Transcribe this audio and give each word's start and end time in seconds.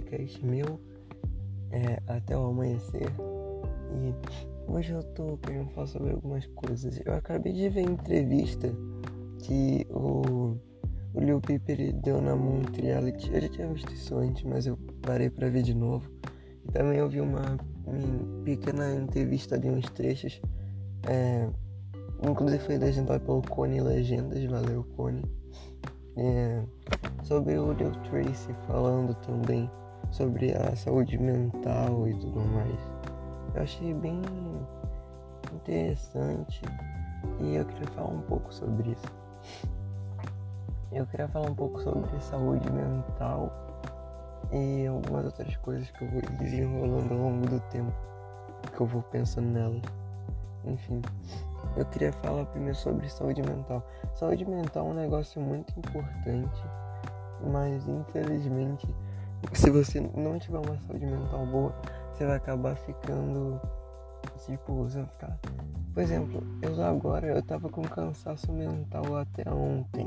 podcast 0.00 0.44
meu 0.44 0.80
é, 1.70 2.00
até 2.06 2.36
o 2.36 2.46
amanhecer. 2.46 3.12
E 3.92 4.14
hoje 4.66 4.92
eu 4.92 5.02
tô 5.02 5.36
querendo 5.38 5.68
falar 5.70 5.86
sobre 5.86 6.12
algumas 6.12 6.46
coisas. 6.46 7.00
Eu 7.04 7.14
acabei 7.14 7.52
de 7.52 7.68
ver 7.68 7.82
entrevista 7.82 8.72
que 9.42 9.86
o, 9.90 10.56
o 11.14 11.20
Lil 11.20 11.40
Peep 11.40 11.68
ele 11.68 11.92
deu 11.92 12.20
na 12.20 12.34
Moon 12.34 12.62
Reality. 12.80 13.32
Eu 13.32 13.40
já 13.42 13.48
tinha 13.48 13.68
visto 13.68 13.92
isso 13.92 14.16
antes, 14.16 14.42
mas 14.44 14.66
eu 14.66 14.78
parei 15.02 15.28
para 15.28 15.48
ver 15.48 15.62
de 15.62 15.74
novo. 15.74 16.10
E 16.64 16.72
também 16.72 16.98
eu 16.98 17.08
vi 17.08 17.20
uma, 17.20 17.58
uma 17.86 18.42
pequena 18.44 18.94
entrevista 18.94 19.58
de 19.58 19.68
uns 19.68 19.88
trechos. 19.90 20.40
É, 21.08 21.48
inclusive 22.26 22.62
foi 22.64 22.78
legendado 22.78 23.24
pelo 23.24 23.42
Cone 23.42 23.80
Legendas, 23.80 24.42
valeu 24.44 24.84
Cone. 24.96 25.22
É, 26.16 26.62
sobre 27.22 27.56
o 27.58 27.72
Lil 27.72 27.92
Tracy 28.02 28.52
falando 28.66 29.14
também 29.14 29.70
sobre 30.10 30.52
a 30.52 30.74
saúde 30.76 31.18
mental 31.18 32.08
e 32.08 32.14
tudo 32.14 32.40
mais. 32.40 32.78
Eu 33.54 33.62
achei 33.62 33.94
bem 33.94 34.22
interessante 35.54 36.62
e 37.40 37.56
eu 37.56 37.64
queria 37.64 37.86
falar 37.88 38.10
um 38.10 38.22
pouco 38.22 38.52
sobre 38.52 38.90
isso. 38.90 39.06
Eu 40.92 41.06
queria 41.06 41.28
falar 41.28 41.50
um 41.50 41.54
pouco 41.54 41.80
sobre 41.80 42.20
saúde 42.20 42.70
mental 42.70 43.52
e 44.52 44.86
algumas 44.86 45.24
outras 45.26 45.56
coisas 45.58 45.90
que 45.90 46.04
eu 46.04 46.10
vou 46.10 46.22
desenrolando 46.38 47.14
ao 47.14 47.20
longo 47.20 47.46
do 47.46 47.60
tempo, 47.70 47.92
que 48.74 48.80
eu 48.80 48.86
vou 48.86 49.02
pensando 49.02 49.46
nelas. 49.46 49.82
Enfim, 50.64 51.00
eu 51.76 51.84
queria 51.86 52.12
falar 52.12 52.44
primeiro 52.46 52.76
sobre 52.76 53.08
saúde 53.08 53.42
mental. 53.42 53.86
Saúde 54.14 54.44
mental 54.44 54.88
é 54.88 54.90
um 54.90 54.94
negócio 54.94 55.40
muito 55.40 55.72
importante, 55.78 56.62
mas 57.52 57.86
infelizmente, 57.86 58.86
se 59.52 59.70
você 59.70 60.00
não 60.00 60.38
tiver 60.38 60.58
uma 60.58 60.78
saúde 60.80 61.06
mental 61.06 61.46
boa, 61.46 61.74
você 62.12 62.26
vai 62.26 62.36
acabar 62.36 62.76
ficando 62.76 63.60
tipo, 64.46 64.74
você 64.74 64.98
vai 64.98 65.06
ficar. 65.06 65.38
Por 65.94 66.02
exemplo, 66.02 66.42
eu 66.62 66.82
agora 66.82 67.26
eu 67.26 67.42
tava 67.42 67.68
com 67.68 67.82
cansaço 67.82 68.52
mental 68.52 69.16
até 69.16 69.48
ontem. 69.50 70.06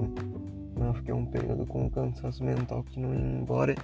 Eu 0.78 0.94
fiquei 0.96 1.14
um 1.14 1.26
período 1.26 1.66
com 1.66 1.90
cansaço 1.90 2.44
mental 2.44 2.84
que 2.84 3.00
não 3.00 3.14
ia 3.14 3.20
embora. 3.20 3.76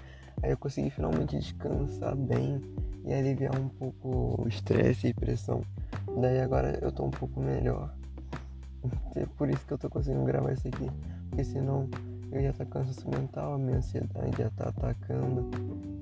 Aí 0.41 0.51
eu 0.51 0.57
consegui 0.57 0.89
finalmente 0.89 1.37
descansar 1.37 2.15
bem 2.15 2.61
e 3.05 3.13
aliviar 3.13 3.57
um 3.59 3.67
pouco 3.67 4.41
o 4.41 4.47
estresse 4.47 5.07
e 5.07 5.13
pressão. 5.13 5.61
Daí 6.19 6.39
agora 6.39 6.77
eu 6.81 6.91
tô 6.91 7.05
um 7.05 7.11
pouco 7.11 7.39
melhor. 7.39 7.93
É 9.15 9.25
por 9.37 9.49
isso 9.49 9.65
que 9.65 9.73
eu 9.73 9.77
tô 9.77 9.89
conseguindo 9.89 10.23
gravar 10.23 10.53
isso 10.53 10.65
aqui. 10.65 10.89
Porque 11.29 11.43
senão 11.43 11.89
eu 12.31 12.41
estar 12.41 12.65
tá 12.65 12.71
cansaço 12.71 13.09
mental, 13.09 13.53
a 13.53 13.57
minha 13.57 13.77
ansiedade 13.77 14.41
estar 14.41 14.49
tá 14.49 14.69
atacando. 14.69 15.49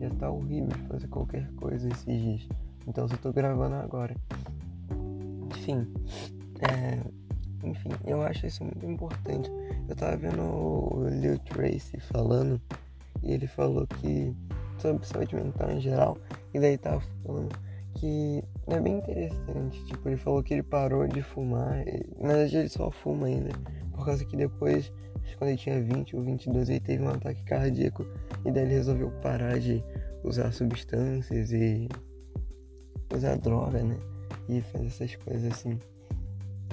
Estar 0.02 0.16
tá 0.16 0.30
horrível 0.30 0.78
fazer 0.88 1.08
qualquer 1.08 1.50
coisa 1.54 1.88
esses 1.90 2.22
dias. 2.22 2.50
Então 2.88 3.08
eu 3.10 3.18
tô 3.18 3.32
gravando 3.32 3.76
agora. 3.76 4.16
Enfim. 5.52 5.88
É, 6.70 7.00
enfim, 7.64 7.90
eu 8.06 8.22
acho 8.22 8.46
isso 8.48 8.64
muito 8.64 8.86
importante. 8.86 9.50
Eu 9.88 9.96
tava 9.96 10.18
vendo 10.18 10.42
o 10.42 11.08
Lil 11.10 11.40
Tracy 11.40 12.00
falando 12.00 12.62
e 13.24 13.32
ele 13.32 13.48
falou 13.48 13.88
que 13.88 14.36
sobre 14.80 15.06
saúde 15.06 15.36
mental 15.36 15.72
em 15.72 15.82
geral, 15.82 16.18
e 16.54 16.60
daí 16.60 16.78
tava 16.78 17.02
falando 17.26 17.56
que 17.96 18.44
é 18.68 18.80
bem 18.80 18.98
interessante. 18.98 19.84
Tipo, 19.86 20.10
ele 20.10 20.18
falou 20.18 20.44
que 20.44 20.54
ele 20.54 20.64
parou 20.64 21.08
de 21.08 21.22
fumar. 21.22 21.84
Na 22.20 22.34
verdade, 22.34 22.58
ele 22.58 22.70
só 22.70 22.92
fuma 22.92 23.28
ainda. 23.28 23.50
Por 23.92 24.06
causa 24.06 24.24
que 24.24 24.38
depois, 24.38 24.94
quando 25.36 25.50
ele 25.50 25.58
tinha 25.58 25.82
20 25.82 26.16
ou 26.16 26.24
22, 26.24 26.70
ele 26.70 26.80
teve 26.80 27.04
um 27.04 27.10
ataque 27.10 27.44
cardíaco. 27.44 28.06
E 28.46 28.52
daí 28.52 28.64
ele 28.64 28.74
resolveu 28.74 29.12
parar 29.22 29.60
de 29.60 29.84
usar 30.24 30.52
substâncias 30.52 31.52
e 31.52 31.88
usar 33.14 33.36
droga, 33.38 33.84
né? 33.84 33.98
E 34.50 34.62
fazer 34.62 34.88
essas 34.88 35.16
coisas 35.16 35.52
assim. 35.52 35.80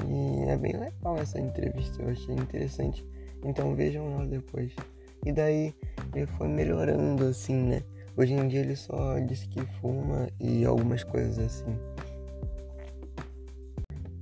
E 0.08 0.48
é 0.48 0.56
bem 0.56 0.72
legal 0.72 1.16
essa 1.18 1.40
entrevista, 1.40 2.02
eu 2.02 2.10
achei 2.10 2.34
interessante. 2.34 3.04
Então 3.44 3.74
vejam 3.74 4.16
lá 4.16 4.24
depois. 4.24 4.72
E 5.24 5.32
daí 5.32 5.74
ele 6.14 6.26
foi 6.26 6.48
melhorando 6.48 7.24
assim, 7.24 7.54
né? 7.54 7.82
Hoje 8.16 8.34
em 8.34 8.46
dia 8.46 8.60
ele 8.60 8.76
só 8.76 9.18
disse 9.20 9.48
que 9.48 9.60
fuma 9.80 10.28
e 10.40 10.64
algumas 10.64 11.02
coisas 11.02 11.38
assim. 11.38 11.76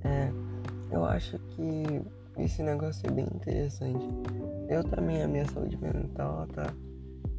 É, 0.03 0.31
eu 0.91 1.05
acho 1.05 1.37
que 1.39 2.01
esse 2.37 2.63
negócio 2.63 3.07
é 3.07 3.11
bem 3.11 3.25
interessante. 3.25 4.07
Eu 4.69 4.83
também, 4.83 5.21
a 5.21 5.27
minha 5.27 5.45
saúde 5.45 5.77
mental, 5.77 6.35
ela 6.35 6.47
tá, 6.47 6.73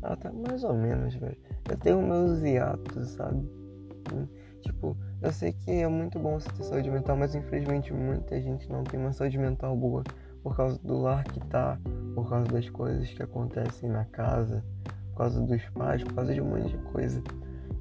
ela 0.02 0.16
tá 0.16 0.32
mais 0.32 0.62
ou 0.64 0.74
menos, 0.74 1.14
velho. 1.14 1.36
Eu 1.68 1.76
tenho 1.78 2.02
meus 2.02 2.42
hiatos, 2.42 3.10
sabe? 3.10 3.48
Tipo, 4.60 4.96
eu 5.20 5.32
sei 5.32 5.52
que 5.52 5.70
é 5.70 5.88
muito 5.88 6.18
bom 6.18 6.38
você 6.38 6.50
ter 6.52 6.64
saúde 6.64 6.90
mental, 6.90 7.16
mas 7.16 7.34
infelizmente 7.34 7.92
muita 7.92 8.40
gente 8.40 8.70
não 8.70 8.84
tem 8.84 8.98
uma 8.98 9.12
saúde 9.12 9.38
mental 9.38 9.76
boa 9.76 10.02
por 10.42 10.56
causa 10.56 10.78
do 10.82 10.98
lar 11.00 11.24
que 11.24 11.40
tá, 11.48 11.78
por 12.14 12.28
causa 12.28 12.46
das 12.50 12.68
coisas 12.68 13.08
que 13.10 13.22
acontecem 13.22 13.88
na 13.88 14.04
casa, 14.06 14.64
por 15.10 15.18
causa 15.18 15.40
dos 15.40 15.64
pais, 15.70 16.04
por 16.04 16.14
causa 16.14 16.34
de 16.34 16.40
um 16.40 16.50
monte 16.50 16.68
de 16.68 16.78
coisa. 16.92 17.22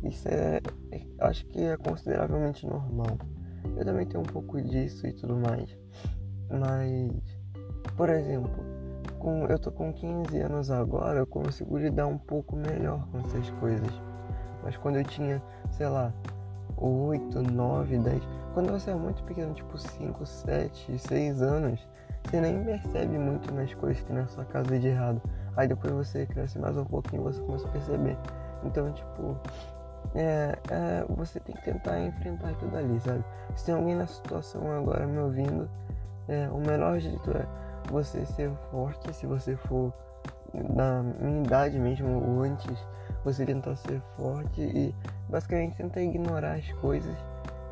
Isso 0.04 0.28
é, 0.28 0.62
acho 1.20 1.46
que 1.48 1.62
é 1.62 1.78
consideravelmente 1.78 2.66
normal. 2.66 3.18
Eu 3.78 3.86
também 3.86 4.06
tenho 4.06 4.22
um 4.22 4.28
pouco 4.28 4.62
disso 4.62 5.08
e 5.08 5.14
tudo 5.14 5.36
mais. 5.38 5.78
Mas, 6.60 7.12
por 7.98 8.10
exemplo, 8.10 8.52
com, 9.20 9.46
eu 9.48 9.58
tô 9.58 9.72
com 9.72 9.92
15 9.92 10.40
anos 10.40 10.70
agora, 10.70 11.20
eu 11.20 11.28
consigo 11.28 11.78
lidar 11.78 12.08
um 12.08 12.18
pouco 12.18 12.56
melhor 12.56 13.08
com 13.12 13.20
essas 13.20 13.50
coisas. 13.52 13.90
Mas 14.64 14.78
quando 14.78 14.98
eu 14.98 15.04
tinha, 15.04 15.42
sei 15.72 15.88
lá, 15.88 16.14
8, 16.78 17.42
9, 17.42 17.98
10, 17.98 18.24
quando 18.54 18.72
você 18.72 18.92
é 18.92 18.96
muito 18.96 19.24
pequeno, 19.24 19.54
tipo 19.54 19.78
5, 19.78 20.26
7, 20.26 21.00
6 21.00 21.42
anos, 21.42 21.88
você 22.24 22.40
nem 22.40 22.64
percebe 22.64 23.18
muito 23.18 23.54
nas 23.54 23.74
coisas 23.74 24.02
que 24.04 24.14
na 24.14 24.28
sua 24.28 24.46
casa 24.46 24.80
de 24.80 24.88
errado. 24.88 25.22
Aí 25.56 25.68
depois 25.68 25.94
você 25.94 26.26
cresce 26.26 26.60
mais 26.60 26.78
um 26.78 26.86
pouquinho 26.86 27.24
você 27.24 27.42
começa 27.42 27.68
a 27.68 27.72
perceber. 27.72 28.18
Então, 28.64 28.92
tipo, 28.94 29.38
é, 30.16 30.58
é, 30.70 31.06
você 31.10 31.40
tem 31.40 31.56
que 31.56 31.64
tentar 31.64 32.00
enfrentar 32.00 32.50
aquilo 32.50 32.76
ali, 32.76 33.00
sabe? 33.00 33.24
Se 33.56 33.66
tem 33.66 33.76
alguém 33.76 33.96
na 33.96 34.08
situação 34.08 34.72
agora 34.72 35.06
me 35.06 35.18
ouvindo, 35.18 35.70
é, 36.28 36.48
o 36.50 36.60
melhor 36.60 37.00
jeito 37.00 37.32
é 37.32 37.46
você 37.90 38.26
ser 38.26 38.52
forte, 38.72 39.14
se 39.14 39.26
você 39.26 39.56
for 39.56 39.94
na 40.54 41.04
minha 41.20 41.44
idade 41.44 41.80
mesmo 41.80 42.10
ou 42.10 42.44
antes, 42.44 42.78
você 43.24 43.46
tentar 43.46 43.76
ser 43.76 44.02
forte 44.16 44.62
e 44.62 44.96
basicamente 45.30 45.78
tentar 45.78 46.02
ignorar 46.02 46.54
as 46.54 46.72
coisas, 46.74 47.16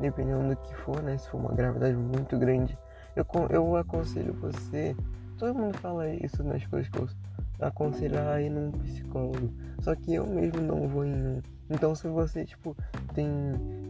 dependendo 0.00 0.48
do 0.48 0.56
que 0.56 0.74
for, 0.76 1.02
né? 1.02 1.16
Se 1.16 1.28
for 1.28 1.38
uma 1.38 1.52
gravidade 1.52 1.96
muito 1.96 2.38
grande, 2.38 2.76
eu, 3.14 3.26
eu 3.50 3.76
aconselho 3.76 4.34
você, 4.34 4.96
todo 5.38 5.54
mundo 5.54 5.78
fala 5.78 6.08
isso 6.08 6.42
nas 6.42 6.64
coisas 6.66 6.88
que 6.88 6.98
eu 6.98 7.08
aconselhar 7.60 8.40
ir 8.40 8.50
num 8.50 8.72
psicólogo. 8.72 9.52
Só 9.80 9.94
que 9.94 10.14
eu 10.14 10.26
mesmo 10.26 10.60
não 10.60 10.88
vou 10.88 11.04
em 11.04 11.14
um. 11.14 11.42
Então 11.70 11.94
se 11.94 12.08
você, 12.08 12.44
tipo, 12.44 12.76
tem 13.14 13.28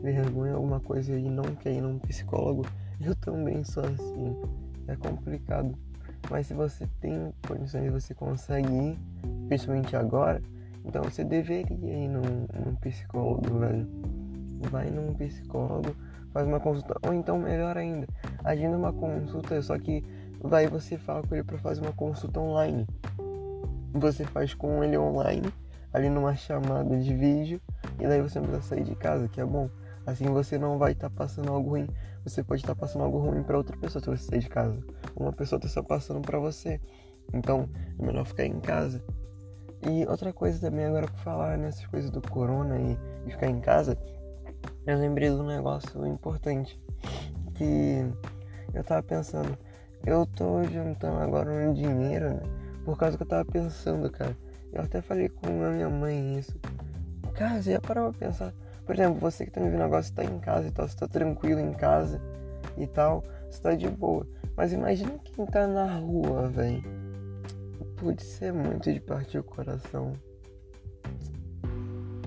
vergonha 0.02 0.54
alguma 0.54 0.80
coisa 0.80 1.16
e 1.16 1.28
não 1.30 1.44
quer 1.56 1.72
ir 1.72 1.80
num 1.80 1.98
psicólogo, 1.98 2.66
eu 3.06 3.14
também 3.16 3.62
sou 3.64 3.84
assim. 3.84 4.36
É 4.86 4.96
complicado. 4.96 5.76
Mas 6.30 6.46
se 6.46 6.54
você 6.54 6.86
tem 7.00 7.32
condições 7.46 7.84
e 7.84 7.90
você 7.90 8.14
consegue 8.14 8.72
ir, 8.72 8.98
principalmente 9.48 9.96
agora, 9.96 10.40
então 10.84 11.02
você 11.02 11.24
deveria 11.24 11.72
ir 11.72 12.08
num, 12.08 12.46
num 12.64 12.74
psicólogo, 12.76 13.58
velho. 13.58 13.88
Vai 14.70 14.90
num 14.90 15.12
psicólogo, 15.14 15.94
faz 16.32 16.46
uma 16.46 16.60
consulta. 16.60 16.94
Ou 17.06 17.12
então, 17.12 17.38
melhor 17.38 17.76
ainda, 17.76 18.06
agenda 18.44 18.76
uma 18.76 18.93
consulta, 18.93 19.60
só 19.62 19.76
que 19.78 20.04
vai 20.40 20.66
você 20.69 20.96
fala 20.96 21.22
com 21.22 21.34
ele 21.34 21.44
para 21.44 21.58
fazer 21.58 21.81
uma 21.81 21.93
consulta 21.93 22.40
online 22.40 22.87
você 23.93 24.25
faz 24.25 24.54
com 24.54 24.82
ele 24.82 24.96
online, 24.96 25.52
ali 25.93 26.08
numa 26.08 26.34
chamada 26.34 26.96
de 26.96 27.14
vídeo, 27.14 27.60
e 28.00 28.06
daí 28.06 28.20
você 28.22 28.40
não 28.40 28.49
precisa 28.49 28.69
sair 28.69 28.84
de 28.84 28.94
casa, 28.94 29.28
que 29.28 29.40
é 29.40 29.44
bom. 29.44 29.69
Assim 30.06 30.26
você 30.26 30.58
não 30.58 30.78
vai 30.78 30.93
estar 30.93 31.08
tá 31.08 31.14
passando 31.16 31.52
algo 31.52 31.70
ruim. 31.70 31.88
Você 32.25 32.43
pode 32.43 32.62
estar 32.62 32.75
tá 32.75 32.81
passando 32.81 33.04
algo 33.04 33.19
ruim 33.19 33.43
para 33.43 33.56
outra 33.56 33.76
pessoa 33.76 34.02
se 34.02 34.10
você 34.10 34.31
sair 34.31 34.40
de 34.40 34.49
casa. 34.49 34.78
Uma 35.16 35.32
pessoa 35.32 35.58
está 35.58 35.69
só 35.69 35.82
passando 35.82 36.20
para 36.20 36.38
você. 36.38 36.81
Então 37.32 37.69
é 37.99 38.04
melhor 38.04 38.25
ficar 38.25 38.44
em 38.44 38.60
casa. 38.60 39.02
E 39.88 40.06
outra 40.06 40.32
coisa 40.32 40.60
também 40.60 40.84
agora 40.84 41.06
para 41.06 41.19
falar 41.19 41.58
nessas 41.58 41.84
coisas 41.87 42.10
do 42.10 42.20
corona 42.20 42.78
e, 42.78 42.96
e 43.26 43.31
ficar 43.32 43.49
em 43.49 43.60
casa, 43.60 43.99
eu 44.87 44.96
lembrei 44.96 45.28
de 45.28 45.34
um 45.34 45.46
negócio 45.46 46.06
importante 46.06 46.81
que 47.54 48.04
eu 48.72 48.84
tava 48.84 49.02
pensando. 49.02 49.58
Eu 50.06 50.26
tô 50.26 50.62
juntando 50.64 51.19
agora 51.19 51.50
um 51.50 51.72
dinheiro, 51.72 52.34
né? 52.34 52.43
Por 52.84 52.96
causa 52.96 53.16
que 53.16 53.22
eu 53.22 53.28
tava 53.28 53.44
pensando, 53.44 54.10
cara. 54.10 54.37
Eu 54.72 54.82
até 54.82 55.00
falei 55.02 55.28
com 55.28 55.49
a 55.49 55.70
minha 55.70 55.88
mãe 55.88 56.38
isso. 56.38 56.58
Cara, 57.34 57.62
você 57.62 57.72
já 57.72 57.81
parou 57.81 58.12
pra 58.12 58.28
pensar? 58.28 58.54
Por 58.84 58.94
exemplo, 58.94 59.20
você 59.20 59.44
que 59.44 59.52
tá 59.52 59.61
me 59.61 59.70
vendo 59.70 59.82
agora, 59.82 60.02
você 60.02 60.12
tá 60.12 60.25
em 60.25 60.38
casa 60.40 60.69
e 60.69 60.70
tal, 60.70 60.88
você 60.88 60.96
tá 60.96 61.06
tranquilo 61.06 61.61
em 61.61 61.73
casa 61.73 62.20
e 62.76 62.87
tal, 62.87 63.23
você 63.49 63.61
tá 63.61 63.75
de 63.75 63.88
boa. 63.88 64.26
Mas 64.56 64.73
imagina 64.73 65.19
quem 65.25 65.46
tá 65.46 65.67
na 65.67 65.87
rua, 65.96 66.49
velho. 66.49 66.82
Putz, 67.96 68.25
isso 68.25 68.44
é 68.44 68.52
muito 68.52 68.93
de 68.93 69.00
partir 69.00 69.38
o 69.38 69.44
coração. 69.44 70.12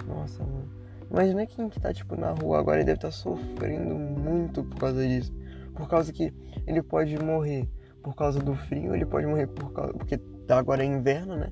Nossa, 0.08 0.44
mano. 0.44 0.70
Imagina 1.12 1.46
quem 1.46 1.70
que 1.70 1.80
tá, 1.80 1.94
tipo, 1.94 2.16
na 2.16 2.32
rua 2.32 2.60
agora 2.60 2.82
e 2.82 2.84
deve 2.84 2.98
estar 2.98 3.10
tá 3.10 3.12
sofrendo 3.12 3.96
muito 3.96 4.64
por 4.64 4.80
causa 4.80 5.08
disso. 5.08 5.34
Por 5.74 5.88
causa 5.88 6.12
que 6.12 6.34
ele 6.66 6.82
pode 6.82 7.18
morrer 7.18 7.68
por 8.02 8.16
causa 8.16 8.40
do 8.40 8.56
frio, 8.56 8.94
ele 8.96 9.06
pode 9.06 9.26
morrer 9.26 9.48
por 9.48 9.74
causa. 9.74 9.94
Porque 9.94 10.18
tá 10.48 10.58
agora 10.58 10.84
é 10.84 10.86
inverno, 10.86 11.36
né? 11.36 11.52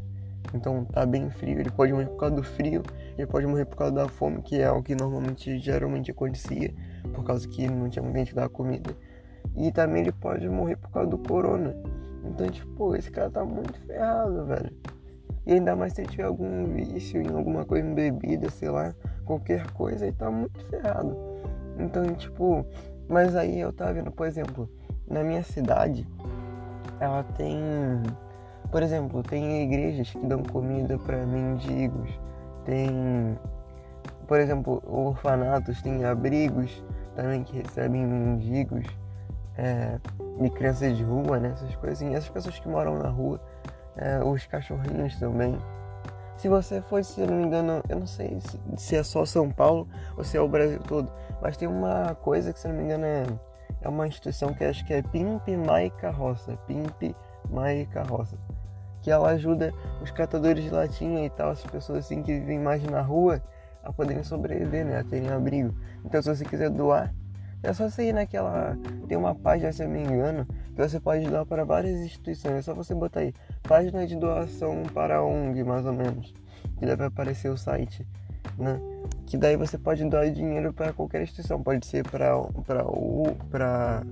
Então 0.53 0.85
tá 0.85 1.05
bem 1.05 1.29
frio, 1.29 1.59
ele 1.59 1.71
pode 1.71 1.91
morrer 1.91 2.07
por 2.07 2.17
causa 2.17 2.35
do 2.35 2.43
frio, 2.43 2.83
ele 3.17 3.27
pode 3.27 3.45
morrer 3.47 3.65
por 3.65 3.77
causa 3.77 3.93
da 3.93 4.07
fome, 4.07 4.41
que 4.41 4.61
é 4.61 4.71
o 4.71 4.83
que 4.83 4.95
normalmente 4.95 5.57
geralmente 5.57 6.11
acontecia, 6.11 6.73
por 7.13 7.23
causa 7.23 7.47
que 7.47 7.67
não 7.67 7.89
tinha 7.89 8.03
muita 8.03 8.19
gente 8.19 8.29
que 8.29 8.35
dar 8.35 8.49
comida. 8.49 8.95
E 9.55 9.71
também 9.71 10.03
ele 10.03 10.11
pode 10.11 10.47
morrer 10.47 10.75
por 10.75 10.91
causa 10.91 11.09
do 11.09 11.17
corona. 11.17 11.75
Então, 12.23 12.47
tipo, 12.47 12.95
esse 12.95 13.11
cara 13.11 13.29
tá 13.29 13.43
muito 13.43 13.79
ferrado, 13.81 14.45
velho. 14.45 14.71
E 15.45 15.53
ainda 15.53 15.75
mais 15.75 15.93
se 15.93 16.01
ele 16.01 16.09
tiver 16.09 16.23
algum 16.23 16.65
vício 16.73 17.21
em 17.21 17.29
alguma 17.29 17.65
coisa 17.65 17.85
em 17.85 17.93
bebida, 17.93 18.49
sei 18.49 18.69
lá, 18.69 18.93
qualquer 19.25 19.69
coisa, 19.71 20.05
ele 20.05 20.15
tá 20.15 20.31
muito 20.31 20.59
ferrado. 20.65 21.17
Então, 21.77 22.05
tipo, 22.15 22.65
mas 23.09 23.35
aí 23.35 23.59
eu 23.59 23.73
tava 23.73 23.93
vendo, 23.93 24.11
por 24.11 24.25
exemplo, 24.25 24.69
na 25.07 25.23
minha 25.23 25.43
cidade, 25.43 26.07
ela 26.99 27.23
tem 27.23 27.59
por 28.73 28.81
exemplo, 28.81 29.21
tem 29.21 29.65
igrejas 29.65 30.09
que 30.09 30.25
dão 30.25 30.41
comida 30.41 30.97
para 30.97 31.27
mendigos, 31.27 32.09
tem, 32.65 33.37
por 34.27 34.39
exemplo, 34.39 34.81
orfanatos, 34.87 35.79
tem 35.83 36.03
abrigos 36.03 36.83
também 37.15 37.43
que 37.43 37.61
recebem 37.61 38.03
mendigos 38.03 38.87
é, 39.59 39.99
e 40.41 40.49
crianças 40.49 40.97
de 40.97 41.03
rua, 41.03 41.39
né? 41.39 41.49
Essas 41.49 41.75
coisas 41.75 42.01
assim. 42.01 42.15
Essas 42.15 42.29
pessoas 42.29 42.57
que 42.57 42.67
moram 42.67 42.97
na 42.97 43.09
rua, 43.09 43.39
é, 43.95 44.23
os 44.23 44.43
cachorrinhos 44.47 45.19
também. 45.19 45.55
Se 46.35 46.49
você 46.49 46.81
for, 46.81 47.03
se 47.03 47.21
eu 47.21 47.27
não 47.27 47.35
me 47.35 47.43
engano, 47.43 47.83
eu 47.87 47.99
não 47.99 48.07
sei 48.07 48.39
se, 48.41 48.59
se, 48.75 48.95
é 48.95 49.03
só 49.03 49.23
São 49.23 49.51
Paulo 49.51 49.87
ou 50.17 50.23
se 50.23 50.35
é 50.35 50.41
o 50.41 50.47
Brasil 50.47 50.79
todo, 50.79 51.11
mas 51.39 51.55
tem 51.55 51.67
uma 51.67 52.15
coisa 52.15 52.51
que, 52.51 52.59
se 52.59 52.67
eu 52.67 52.71
não 52.71 52.79
me 52.79 52.85
engano, 52.85 53.05
é, 53.05 53.23
é 53.83 53.87
uma 53.87 54.07
instituição 54.07 54.51
que 54.51 54.63
acho 54.63 54.83
que 54.83 54.95
é 54.95 55.03
Pimp 55.03 55.47
Mai 55.63 55.91
Carroça. 55.91 56.57
Pimp 56.65 57.15
Mai 57.51 57.87
Carroça 57.93 58.35
que 59.03 59.11
ela 59.11 59.29
ajuda 59.31 59.73
os 60.01 60.09
catadores 60.09 60.63
de 60.63 60.69
latinha 60.69 61.25
e 61.25 61.29
tal, 61.29 61.51
as 61.51 61.61
pessoas 61.63 62.05
assim 62.05 62.23
que 62.23 62.39
vivem 62.39 62.57
mais 62.57 62.81
na 62.83 63.01
rua, 63.01 63.43
a 63.83 63.91
poderem 63.91 64.23
sobreviver, 64.23 64.85
né? 64.85 64.99
A 64.99 65.03
terem 65.03 65.29
abrigo. 65.29 65.75
Então 66.05 66.21
se 66.21 66.33
você 66.33 66.45
quiser 66.45 66.69
doar, 66.69 67.13
é 67.61 67.71
só 67.73 67.89
você 67.89 68.09
ir 68.09 68.13
naquela. 68.13 68.77
Tem 69.07 69.17
uma 69.17 69.35
página, 69.35 69.71
se 69.71 69.83
eu 69.83 69.87
não 69.87 69.95
me 69.95 70.03
engano, 70.03 70.45
que 70.73 70.81
você 70.81 70.99
pode 70.99 71.25
doar 71.29 71.45
para 71.45 71.65
várias 71.65 71.99
instituições. 71.99 72.55
É 72.55 72.61
só 72.61 72.73
você 72.73 72.95
botar 72.95 73.19
aí, 73.19 73.33
página 73.63 74.07
de 74.07 74.15
doação 74.15 74.83
para 74.93 75.17
a 75.17 75.23
ONG, 75.23 75.63
mais 75.63 75.85
ou 75.85 75.93
menos. 75.93 76.33
Que 76.77 76.85
deve 76.85 77.03
aparecer 77.03 77.49
o 77.49 77.57
site, 77.57 78.07
né? 78.57 78.79
Que 79.25 79.37
daí 79.37 79.57
você 79.57 79.77
pode 79.77 80.03
doar 80.05 80.29
dinheiro 80.31 80.73
para 80.73 80.93
qualquer 80.93 81.23
instituição. 81.23 81.61
Pode 81.61 81.85
ser 81.85 82.07
para 82.07 82.37
o 82.37 82.53
para 83.49 84.03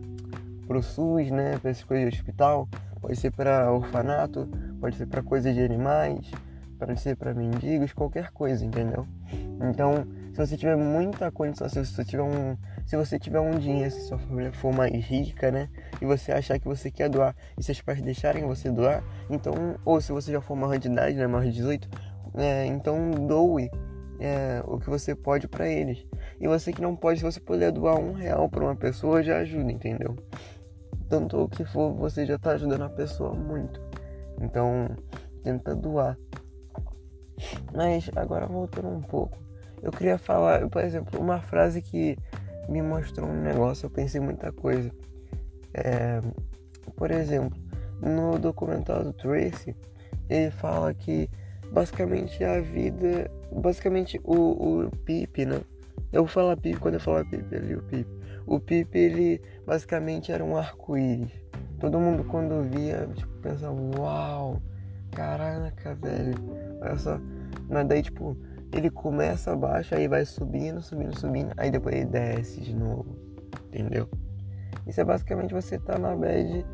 o 0.70 0.82
SUS, 0.82 1.32
né? 1.32 1.58
Para 1.60 1.72
essas 1.72 1.84
coisas 1.84 2.12
de 2.12 2.20
hospital. 2.20 2.68
Pode 3.02 3.16
ser 3.16 3.32
para 3.32 3.72
orfanato 3.72 4.48
pode 4.82 4.98
ser 4.98 5.06
para 5.06 5.22
coisas 5.22 5.54
de 5.54 5.62
animais, 5.62 6.30
pode 6.80 7.00
ser 7.00 7.16
para 7.16 7.36
mendigos, 7.36 7.94
qualquer 7.94 8.32
coisa, 8.32 8.66
entendeu? 8.66 9.08
Então, 9.70 10.08
se 10.34 10.38
você 10.38 10.58
tiver 10.58 10.76
muita 10.76 11.32
condição, 11.32 11.70
se 11.70 11.86
você 11.86 12.04
tiver 12.04 12.24
um, 12.24 12.58
se 12.86 12.98
você 12.98 13.20
tiver 13.20 13.40
um 13.40 13.60
dinheiro, 13.60 13.92
se 13.92 14.02
sua 14.08 14.18
família 14.18 14.52
for 14.52 14.74
mais 14.74 14.92
rica, 14.92 15.52
né, 15.52 15.70
e 16.02 16.06
você 16.06 16.32
achar 16.32 16.58
que 16.58 16.68
você 16.68 16.90
quer 16.90 17.10
doar 17.10 17.36
e 17.58 17.64
seus 17.64 17.80
pais 17.80 18.02
deixarem 18.02 18.44
você 18.44 18.72
doar, 18.72 19.04
então, 19.30 19.54
ou 19.86 20.02
se 20.02 20.12
você 20.12 20.32
já 20.32 20.42
for 20.42 20.56
maior 20.56 20.80
de 20.80 20.88
idade, 20.88 21.16
né, 21.16 21.28
maior 21.28 21.46
de 21.46 21.52
18, 21.52 21.88
é, 22.34 22.66
então 22.66 23.12
doe 23.12 23.70
é, 24.20 24.64
o 24.66 24.80
que 24.80 24.90
você 24.90 25.14
pode 25.14 25.48
para 25.48 25.68
eles. 25.70 26.04
E 26.40 26.48
você 26.48 26.74
que 26.74 26.82
não 26.82 26.96
pode, 26.96 27.20
se 27.20 27.26
você 27.26 27.40
puder 27.40 27.72
doar 27.72 28.00
um 28.00 28.14
real 28.14 28.50
para 28.50 28.64
uma 28.64 28.76
pessoa, 28.76 29.22
já 29.22 29.38
ajuda, 29.38 29.72
entendeu? 29.72 30.16
Tanto 31.08 31.44
o 31.44 31.50
que 31.50 31.64
for, 31.66 31.94
você 31.94 32.26
já 32.26 32.36
está 32.36 32.52
ajudando 32.52 32.84
a 32.84 32.90
pessoa 32.90 33.36
muito. 33.36 33.91
Então, 34.42 34.88
tenta 35.44 35.76
doar. 35.76 36.18
Mas 37.74 38.10
agora 38.16 38.46
voltando 38.46 38.90
um 38.90 39.02
pouco, 39.02 39.38
eu 39.82 39.92
queria 39.92 40.18
falar, 40.18 40.68
por 40.70 40.84
exemplo, 40.84 41.20
uma 41.20 41.42
frase 41.42 41.82
que 41.82 42.18
me 42.70 42.82
mostrou 42.82 43.28
um 43.28 43.42
negócio, 43.42 43.86
eu 43.86 43.90
pensei 43.90 44.22
muita 44.22 44.52
coisa. 44.52 44.92
É, 45.74 46.22
por 46.96 47.12
exemplo, 47.12 47.58
no 48.02 48.38
documentário 48.38 49.06
do 49.06 49.14
Tracy, 49.14 49.76
ele 50.30 50.52
fala 50.52 50.94
que 50.94 51.30
basicamente 51.72 52.44
a 52.44 52.60
vida, 52.60 53.32
basicamente 53.52 54.20
o, 54.24 54.86
o 54.86 54.92
Pip, 54.98 55.46
né? 55.46 55.62
Eu 56.12 56.24
vou 56.24 56.28
falar 56.28 56.58
Pip 56.58 56.80
quando 56.80 56.96
eu 56.96 57.00
falar 57.00 57.26
Pip 57.26 57.56
ali, 57.56 57.76
o 57.76 57.84
Pip. 57.84 58.08
O 58.46 58.60
Pip, 58.60 58.98
ele 58.98 59.42
basicamente 59.66 60.32
era 60.32 60.44
um 60.44 60.58
arco-íris. 60.58 61.32
Todo 61.82 62.00
mundo 62.00 62.24
quando 62.26 62.62
via, 62.70 63.10
tipo, 63.16 63.34
pensava, 63.40 63.76
uau, 63.98 64.62
caraca, 65.12 65.96
velho. 65.96 66.36
Olha 66.80 66.96
só. 66.96 67.20
Mas 67.68 67.88
daí, 67.88 68.04
tipo, 68.04 68.38
ele 68.72 68.92
começa 68.92 69.52
abaixo, 69.52 69.96
aí 69.96 70.08
vai 70.08 70.24
subindo, 70.24 70.80
subindo, 70.80 71.20
subindo, 71.20 71.52
aí 71.58 71.72
depois 71.72 71.96
ele 71.96 72.06
desce 72.06 72.62
de 72.62 72.76
novo. 72.76 73.18
Entendeu? 73.66 74.08
Isso 74.86 75.02
é 75.02 75.04
basicamente 75.04 75.56
você 75.56 75.80
tá 75.80 75.98
na 75.98 76.16
bad 76.16 76.66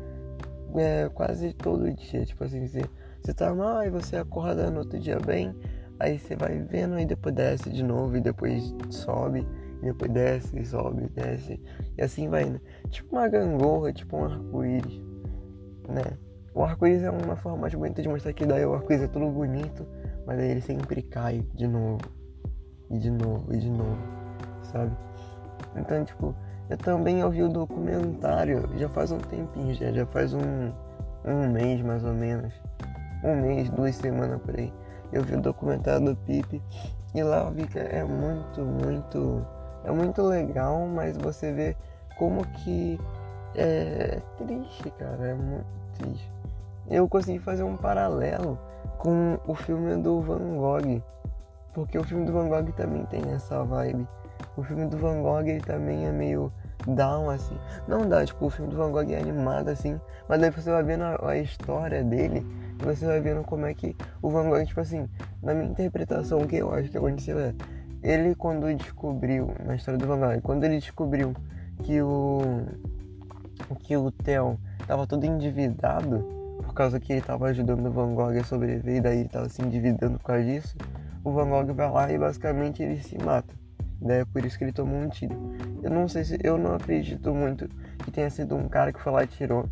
é, 0.76 1.08
quase 1.14 1.54
todo 1.54 1.90
dia. 1.90 2.26
Tipo 2.26 2.44
assim, 2.44 2.66
você, 2.66 2.82
você 3.22 3.32
tá 3.32 3.54
mal, 3.54 3.78
aí 3.78 3.88
você 3.88 4.16
acorda 4.16 4.70
no 4.70 4.80
outro 4.80 4.98
dia 4.98 5.18
bem, 5.18 5.54
aí 5.98 6.18
você 6.18 6.36
vai 6.36 6.58
vendo, 6.58 6.98
e 6.98 7.06
depois 7.06 7.34
desce 7.34 7.70
de 7.70 7.82
novo, 7.82 8.14
e 8.16 8.20
depois 8.20 8.74
sobe 8.90 9.46
e 9.82 9.86
depois 9.86 10.10
desce, 10.10 10.64
sobe, 10.64 11.08
desce, 11.14 11.60
e 11.96 12.02
assim 12.02 12.28
vai, 12.28 12.44
né? 12.44 12.60
Tipo 12.90 13.16
uma 13.16 13.28
gangorra, 13.28 13.92
tipo 13.92 14.16
um 14.16 14.24
arco-íris, 14.24 15.00
né? 15.88 16.18
O 16.54 16.62
arco-íris 16.62 17.02
é 17.02 17.10
uma 17.10 17.36
forma 17.36 17.58
mais 17.58 17.74
bonita 17.74 18.02
de 18.02 18.08
mostrar 18.08 18.32
que 18.32 18.44
daí 18.44 18.64
o 18.64 18.74
arco-íris 18.74 19.04
é 19.04 19.08
tudo 19.08 19.30
bonito, 19.30 19.86
mas 20.26 20.38
aí 20.38 20.50
ele 20.50 20.60
sempre 20.60 21.02
cai 21.02 21.46
de 21.54 21.66
novo, 21.66 22.00
e 22.90 22.98
de 22.98 23.10
novo, 23.10 23.54
e 23.54 23.58
de 23.58 23.70
novo, 23.70 23.98
sabe? 24.62 24.96
Então, 25.76 26.04
tipo, 26.04 26.34
eu 26.68 26.76
também 26.76 27.22
ouvi 27.22 27.42
o 27.42 27.48
documentário, 27.48 28.68
já 28.76 28.88
faz 28.88 29.12
um 29.12 29.18
tempinho, 29.18 29.74
já, 29.74 29.92
já 29.92 30.06
faz 30.06 30.34
um, 30.34 30.72
um 31.24 31.52
mês 31.52 31.80
mais 31.80 32.04
ou 32.04 32.12
menos, 32.12 32.52
um 33.24 33.36
mês, 33.40 33.70
duas 33.70 33.94
semanas 33.96 34.40
por 34.42 34.58
aí. 34.58 34.72
Eu 35.12 35.22
vi 35.22 35.36
o 35.36 35.40
documentário 35.40 36.04
do 36.04 36.16
Pipe 36.16 36.62
e 37.14 37.22
lá 37.22 37.44
eu 37.44 37.52
vi 37.52 37.66
que 37.66 37.78
é 37.78 38.04
muito, 38.04 38.60
muito 38.62 39.46
é 39.84 39.90
muito 39.90 40.22
legal, 40.22 40.86
mas 40.86 41.16
você 41.16 41.52
vê 41.52 41.76
como 42.16 42.44
que 42.46 42.98
é 43.54 44.20
triste, 44.36 44.90
cara, 44.98 45.28
é 45.28 45.34
muito 45.34 45.66
triste. 45.98 46.32
Eu 46.90 47.08
consegui 47.08 47.38
fazer 47.38 47.62
um 47.62 47.76
paralelo 47.76 48.58
com 48.98 49.38
o 49.46 49.54
filme 49.54 49.96
do 49.96 50.20
Van 50.20 50.56
Gogh, 50.56 51.02
porque 51.72 51.98
o 51.98 52.04
filme 52.04 52.24
do 52.24 52.32
Van 52.32 52.48
Gogh 52.48 52.72
também 52.72 53.04
tem 53.06 53.22
essa 53.32 53.62
vibe. 53.62 54.06
O 54.56 54.62
filme 54.62 54.86
do 54.86 54.96
Van 54.96 55.22
Gogh 55.22 55.46
ele 55.46 55.60
também 55.60 56.06
é 56.06 56.12
meio 56.12 56.52
down 56.86 57.30
assim. 57.30 57.56
Não 57.86 58.08
dá, 58.08 58.24
tipo, 58.24 58.46
o 58.46 58.50
filme 58.50 58.70
do 58.70 58.76
Van 58.76 58.90
Gogh 58.90 59.10
é 59.10 59.18
animado 59.18 59.68
assim, 59.68 60.00
mas 60.28 60.40
daí 60.40 60.50
você 60.50 60.70
vai 60.70 60.82
vendo 60.82 61.04
a, 61.04 61.30
a 61.30 61.36
história 61.36 62.02
dele 62.02 62.44
e 62.80 62.84
você 62.84 63.06
vai 63.06 63.20
vendo 63.20 63.42
como 63.44 63.66
é 63.66 63.74
que 63.74 63.96
o 64.22 64.30
Van 64.30 64.48
Gogh, 64.48 64.64
tipo 64.64 64.80
assim, 64.80 65.08
na 65.42 65.54
minha 65.54 65.70
interpretação, 65.70 66.38
o 66.38 66.46
que 66.46 66.56
eu 66.56 66.72
acho 66.72 66.90
que 66.90 66.96
aconteceu 66.96 67.38
é 67.38 67.54
ele 68.02 68.34
quando 68.34 68.72
descobriu, 68.74 69.52
na 69.64 69.74
história 69.76 69.98
do 69.98 70.06
Van 70.06 70.18
Gogh, 70.18 70.40
quando 70.42 70.64
ele 70.64 70.78
descobriu 70.78 71.34
que 71.82 72.00
o 72.02 72.66
que 73.80 73.96
o 73.96 74.10
Theo 74.10 74.58
estava 74.80 75.06
todo 75.06 75.24
endividado 75.24 76.20
por 76.62 76.72
causa 76.74 77.00
que 77.00 77.12
ele 77.12 77.20
estava 77.20 77.46
ajudando 77.46 77.86
o 77.86 77.90
Van 77.90 78.14
Gogh 78.14 78.38
a 78.38 78.44
sobreviver 78.44 78.96
e 78.96 79.00
daí 79.00 79.18
ele 79.18 79.26
estava 79.26 79.48
se 79.48 79.62
endividando 79.62 80.18
por 80.18 80.26
causa 80.26 80.44
disso, 80.44 80.76
o 81.24 81.32
Van 81.32 81.48
Gogh 81.48 81.74
vai 81.74 81.90
lá 81.90 82.12
e 82.12 82.18
basicamente 82.18 82.82
ele 82.82 83.02
se 83.02 83.18
mata. 83.18 83.54
Daí 84.00 84.20
é 84.20 84.24
por 84.24 84.44
isso 84.44 84.56
que 84.56 84.64
ele 84.64 84.72
tomou 84.72 85.00
um 85.00 85.08
tiro. 85.08 85.34
Eu 85.82 85.90
não 85.90 86.08
sei 86.08 86.24
se 86.24 86.38
eu 86.42 86.56
não 86.56 86.74
acredito 86.74 87.34
muito 87.34 87.68
que 88.04 88.10
tenha 88.10 88.30
sido 88.30 88.54
um 88.54 88.68
cara 88.68 88.92
que 88.92 89.00
foi 89.00 89.12
lá 89.12 89.24
e 89.24 89.26
tirou. 89.26 89.68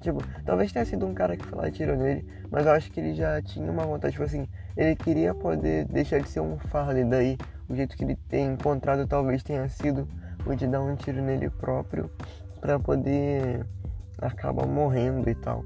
Tipo, 0.00 0.22
talvez 0.44 0.72
tenha 0.72 0.84
sido 0.84 1.06
um 1.06 1.14
cara 1.14 1.36
que 1.36 1.44
foi 1.44 1.58
lá 1.58 1.68
e 1.68 1.72
tirou 1.72 1.96
nele, 1.96 2.24
mas 2.50 2.66
eu 2.66 2.72
acho 2.72 2.90
que 2.90 3.00
ele 3.00 3.14
já 3.14 3.42
tinha 3.42 3.70
uma 3.70 3.84
vontade, 3.84 4.12
tipo 4.12 4.24
assim, 4.24 4.46
ele 4.76 4.94
queria 4.94 5.34
poder 5.34 5.86
deixar 5.86 6.20
de 6.20 6.28
ser 6.28 6.40
um 6.40 6.56
Farley, 6.56 7.04
daí 7.04 7.36
o 7.68 7.74
jeito 7.74 7.96
que 7.96 8.04
ele 8.04 8.16
tem 8.28 8.52
encontrado 8.52 9.06
talvez 9.06 9.42
tenha 9.42 9.68
sido 9.68 10.08
o 10.46 10.54
de 10.54 10.66
dar 10.66 10.80
um 10.80 10.96
tiro 10.96 11.22
nele 11.22 11.50
próprio 11.50 12.10
para 12.60 12.78
poder 12.78 13.64
acabar 14.20 14.66
morrendo 14.66 15.28
e 15.28 15.34
tal. 15.34 15.64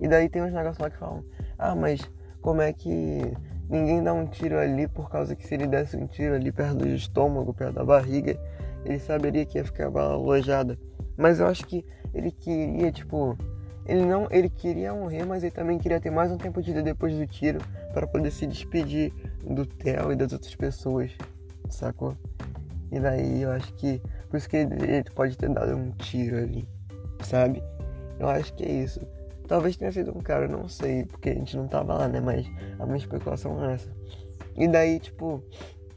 E 0.00 0.06
daí 0.06 0.28
tem 0.28 0.42
uns 0.42 0.52
negócios 0.52 0.78
lá 0.78 0.90
que 0.90 0.98
falam: 0.98 1.24
"Ah, 1.58 1.74
mas 1.74 2.00
como 2.40 2.60
é 2.60 2.72
que 2.72 3.32
ninguém 3.68 4.02
dá 4.02 4.12
um 4.12 4.26
tiro 4.26 4.58
ali 4.58 4.86
por 4.86 5.10
causa 5.10 5.34
que 5.34 5.46
se 5.46 5.54
ele 5.54 5.66
desse 5.66 5.96
um 5.96 6.06
tiro 6.06 6.34
ali 6.34 6.52
perto 6.52 6.76
do 6.76 6.88
estômago, 6.88 7.52
perto 7.52 7.74
da 7.74 7.84
barriga, 7.84 8.38
ele 8.84 8.98
saberia 8.98 9.44
que 9.44 9.58
ia 9.58 9.64
ficar 9.64 9.86
alojada". 9.86 10.78
Mas 11.16 11.40
eu 11.40 11.46
acho 11.46 11.66
que 11.66 11.84
ele 12.14 12.30
queria, 12.30 12.92
tipo, 12.92 13.36
ele 13.84 14.04
não, 14.04 14.28
ele 14.30 14.48
queria 14.48 14.92
morrer, 14.92 15.24
mas 15.24 15.42
ele 15.42 15.50
também 15.50 15.78
queria 15.78 16.00
ter 16.00 16.10
mais 16.10 16.30
um 16.30 16.36
tempo 16.36 16.62
de 16.62 16.70
vida 16.70 16.82
depois 16.82 17.16
do 17.16 17.26
tiro 17.26 17.58
para 17.92 18.06
poder 18.06 18.30
se 18.30 18.46
despedir 18.46 19.12
do 19.42 19.66
Theo 19.66 20.12
e 20.12 20.16
das 20.16 20.32
outras 20.32 20.54
pessoas, 20.54 21.10
sacou? 21.74 22.16
E 22.90 22.98
daí 22.98 23.42
eu 23.42 23.50
acho 23.50 23.72
que. 23.74 24.00
Por 24.28 24.36
isso 24.36 24.48
que 24.48 24.56
ele, 24.56 25.04
pode 25.14 25.36
ter 25.36 25.48
dado 25.50 25.76
um 25.76 25.90
tiro 25.92 26.36
ali, 26.36 26.68
sabe? 27.22 27.62
Eu 28.18 28.28
acho 28.28 28.52
que 28.54 28.64
é 28.64 28.70
isso. 28.70 29.00
Talvez 29.46 29.76
tenha 29.76 29.90
sido 29.90 30.16
um 30.16 30.20
cara, 30.20 30.46
não 30.46 30.68
sei, 30.68 31.04
porque 31.06 31.30
a 31.30 31.34
gente 31.34 31.56
não 31.56 31.66
tava 31.66 31.94
lá, 31.94 32.08
né? 32.08 32.20
Mas 32.20 32.46
a 32.78 32.84
minha 32.84 32.98
especulação 32.98 33.64
é 33.64 33.74
essa. 33.74 33.90
E 34.56 34.68
daí, 34.68 34.98
tipo, 34.98 35.42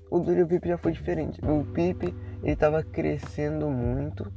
o 0.09 0.19
do 0.19 0.47
Pipe 0.47 0.67
já 0.67 0.77
foi 0.77 0.91
diferente. 0.91 1.41
O 1.43 1.65
Pipe, 1.65 2.13
ele 2.43 2.55
tava 2.55 2.83
crescendo 2.83 3.69
muito. 3.69 4.31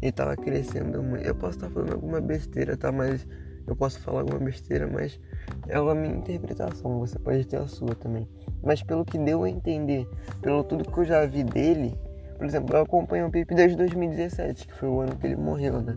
Ele 0.00 0.12
tava 0.12 0.36
crescendo 0.36 1.02
muito. 1.02 1.26
Eu 1.26 1.34
posso 1.34 1.56
estar 1.58 1.70
falando 1.70 1.92
alguma 1.92 2.20
besteira, 2.20 2.76
tá? 2.76 2.92
Mas 2.92 3.26
eu 3.66 3.74
posso 3.74 4.00
falar 4.00 4.20
alguma 4.20 4.38
besteira, 4.38 4.86
mas 4.86 5.18
é 5.68 5.76
a 5.76 5.94
minha 5.94 6.14
interpretação. 6.14 6.98
Você 7.00 7.18
pode 7.18 7.44
ter 7.46 7.56
a 7.56 7.66
sua 7.66 7.94
também. 7.94 8.28
Mas 8.62 8.82
pelo 8.82 9.04
que 9.04 9.18
deu 9.18 9.44
a 9.44 9.50
entender, 9.50 10.08
pelo 10.40 10.64
tudo 10.64 10.90
que 10.90 10.98
eu 10.98 11.04
já 11.04 11.24
vi 11.26 11.44
dele, 11.44 11.98
por 12.36 12.46
exemplo, 12.46 12.76
eu 12.76 12.82
acompanho 12.82 13.26
o 13.26 13.30
Pipe 13.30 13.54
desde 13.54 13.76
2017, 13.76 14.66
que 14.66 14.74
foi 14.74 14.88
o 14.88 15.00
ano 15.00 15.16
que 15.16 15.26
ele 15.26 15.36
morreu, 15.36 15.80
né? 15.80 15.96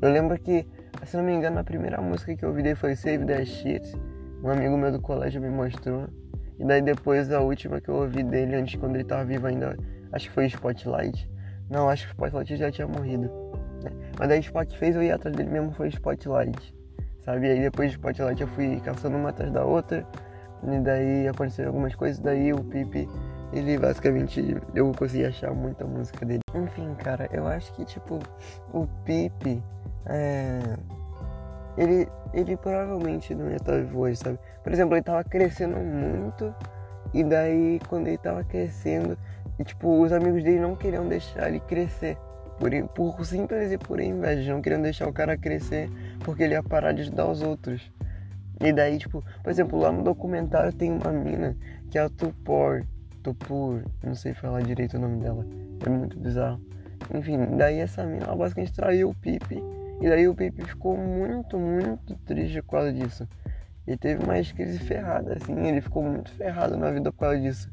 Eu 0.00 0.12
lembro 0.12 0.38
que, 0.38 0.66
se 1.04 1.16
não 1.16 1.24
me 1.24 1.32
engano, 1.32 1.58
a 1.58 1.64
primeira 1.64 2.00
música 2.00 2.34
que 2.36 2.44
eu 2.44 2.50
ouvi 2.50 2.62
dele 2.62 2.74
foi 2.74 2.94
Save 2.94 3.24
That 3.24 3.46
Shit. 3.46 3.96
Um 4.42 4.50
amigo 4.50 4.76
meu 4.76 4.92
do 4.92 5.00
colégio 5.00 5.40
me 5.40 5.48
mostrou. 5.48 6.06
E 6.58 6.64
daí 6.64 6.82
depois 6.82 7.32
a 7.32 7.40
última 7.40 7.80
que 7.80 7.88
eu 7.88 7.96
ouvi 7.96 8.22
dele, 8.22 8.56
antes 8.56 8.78
quando 8.78 8.96
ele 8.96 9.04
tava 9.04 9.24
vivo 9.24 9.46
ainda, 9.46 9.76
acho 10.12 10.28
que 10.28 10.34
foi 10.34 10.46
Spotlight. 10.46 11.28
Não, 11.68 11.88
acho 11.88 12.04
que 12.04 12.12
Spotlight 12.12 12.56
já 12.56 12.70
tinha 12.70 12.86
morrido. 12.86 13.30
Né? 13.82 13.90
Mas 14.18 14.28
daí 14.28 14.40
Spot 14.40 14.70
fez 14.76 14.94
eu 14.94 15.02
ir 15.02 15.10
atrás 15.10 15.34
dele 15.34 15.50
mesmo 15.50 15.72
foi 15.72 15.88
Spotlight. 15.88 16.74
Sabe? 17.24 17.46
E 17.46 17.50
aí 17.50 17.60
depois 17.60 17.90
de 17.90 17.96
Spotlight 17.96 18.40
eu 18.40 18.48
fui 18.48 18.80
caçando 18.80 19.16
uma 19.16 19.30
atrás 19.30 19.52
da 19.52 19.64
outra. 19.64 20.06
E 20.64 20.78
daí 20.78 21.26
aconteceram 21.26 21.70
algumas 21.70 21.94
coisas, 21.94 22.20
daí 22.20 22.52
o 22.52 22.62
Pipe, 22.62 23.08
ele 23.52 23.76
basicamente 23.78 24.56
eu 24.74 24.92
consegui 24.96 25.26
achar 25.26 25.52
muita 25.52 25.84
música 25.84 26.24
dele. 26.24 26.40
Enfim, 26.54 26.94
cara, 26.94 27.28
eu 27.32 27.46
acho 27.46 27.72
que 27.74 27.84
tipo, 27.84 28.20
o 28.72 28.86
Pipe 29.04 29.62
é. 30.06 30.60
Ele, 31.76 32.06
ele 32.34 32.56
provavelmente 32.56 33.34
não 33.34 33.48
ia 33.48 33.56
estar 33.56 33.78
vivo 33.78 34.00
hoje, 34.00 34.16
sabe? 34.16 34.38
Por 34.62 34.72
exemplo, 34.72 34.94
ele 34.94 35.02
tava 35.02 35.24
crescendo 35.24 35.76
muito, 35.78 36.54
e 37.14 37.24
daí 37.24 37.80
quando 37.88 38.08
ele 38.08 38.18
tava 38.18 38.44
crescendo, 38.44 39.16
e, 39.58 39.64
tipo, 39.64 40.00
os 40.00 40.12
amigos 40.12 40.44
dele 40.44 40.60
não 40.60 40.76
queriam 40.76 41.08
deixar 41.08 41.48
ele 41.48 41.60
crescer. 41.60 42.16
Por, 42.58 42.70
por 42.94 43.24
simples 43.24 43.72
e 43.72 43.78
por 43.78 43.98
inveja, 43.98 44.52
não 44.52 44.60
queriam 44.60 44.80
deixar 44.80 45.08
o 45.08 45.12
cara 45.12 45.36
crescer 45.36 45.90
porque 46.22 46.42
ele 46.42 46.54
ia 46.54 46.62
parar 46.62 46.92
de 46.92 47.02
ajudar 47.02 47.26
os 47.26 47.42
outros. 47.42 47.90
E 48.60 48.72
daí, 48.72 48.98
tipo, 48.98 49.24
por 49.42 49.50
exemplo, 49.50 49.78
lá 49.78 49.90
no 49.90 50.02
documentário 50.02 50.72
tem 50.72 50.92
uma 50.92 51.12
mina 51.12 51.56
que 51.90 51.98
é 51.98 52.02
a 52.02 52.08
Tupor. 52.08 52.84
Tupur, 53.22 53.82
não 54.02 54.14
sei 54.14 54.34
falar 54.34 54.62
direito 54.62 54.96
o 54.96 55.00
nome 55.00 55.20
dela. 55.20 55.44
É 55.84 55.88
muito 55.88 56.18
bizarro. 56.18 56.60
Enfim, 57.14 57.56
daí 57.56 57.78
essa 57.78 58.04
mina, 58.04 58.24
ela 58.24 58.36
basicamente 58.36 58.72
traiu 58.72 59.10
o 59.10 59.14
Pipe. 59.14 59.62
E 60.00 60.08
daí 60.08 60.26
o 60.28 60.34
Pipe 60.34 60.64
ficou 60.64 60.96
muito, 60.96 61.58
muito 61.58 62.16
triste 62.24 62.62
por 62.62 62.72
causa 62.72 62.92
disso. 62.92 63.28
Ele 63.86 63.96
teve 63.96 64.24
uma 64.24 64.34
crise 64.34 64.78
ferrada, 64.78 65.34
assim, 65.34 65.54
ele 65.66 65.80
ficou 65.80 66.02
muito 66.02 66.30
ferrado 66.32 66.76
na 66.76 66.90
vida 66.90 67.10
por 67.12 67.18
causa 67.18 67.40
disso. 67.40 67.70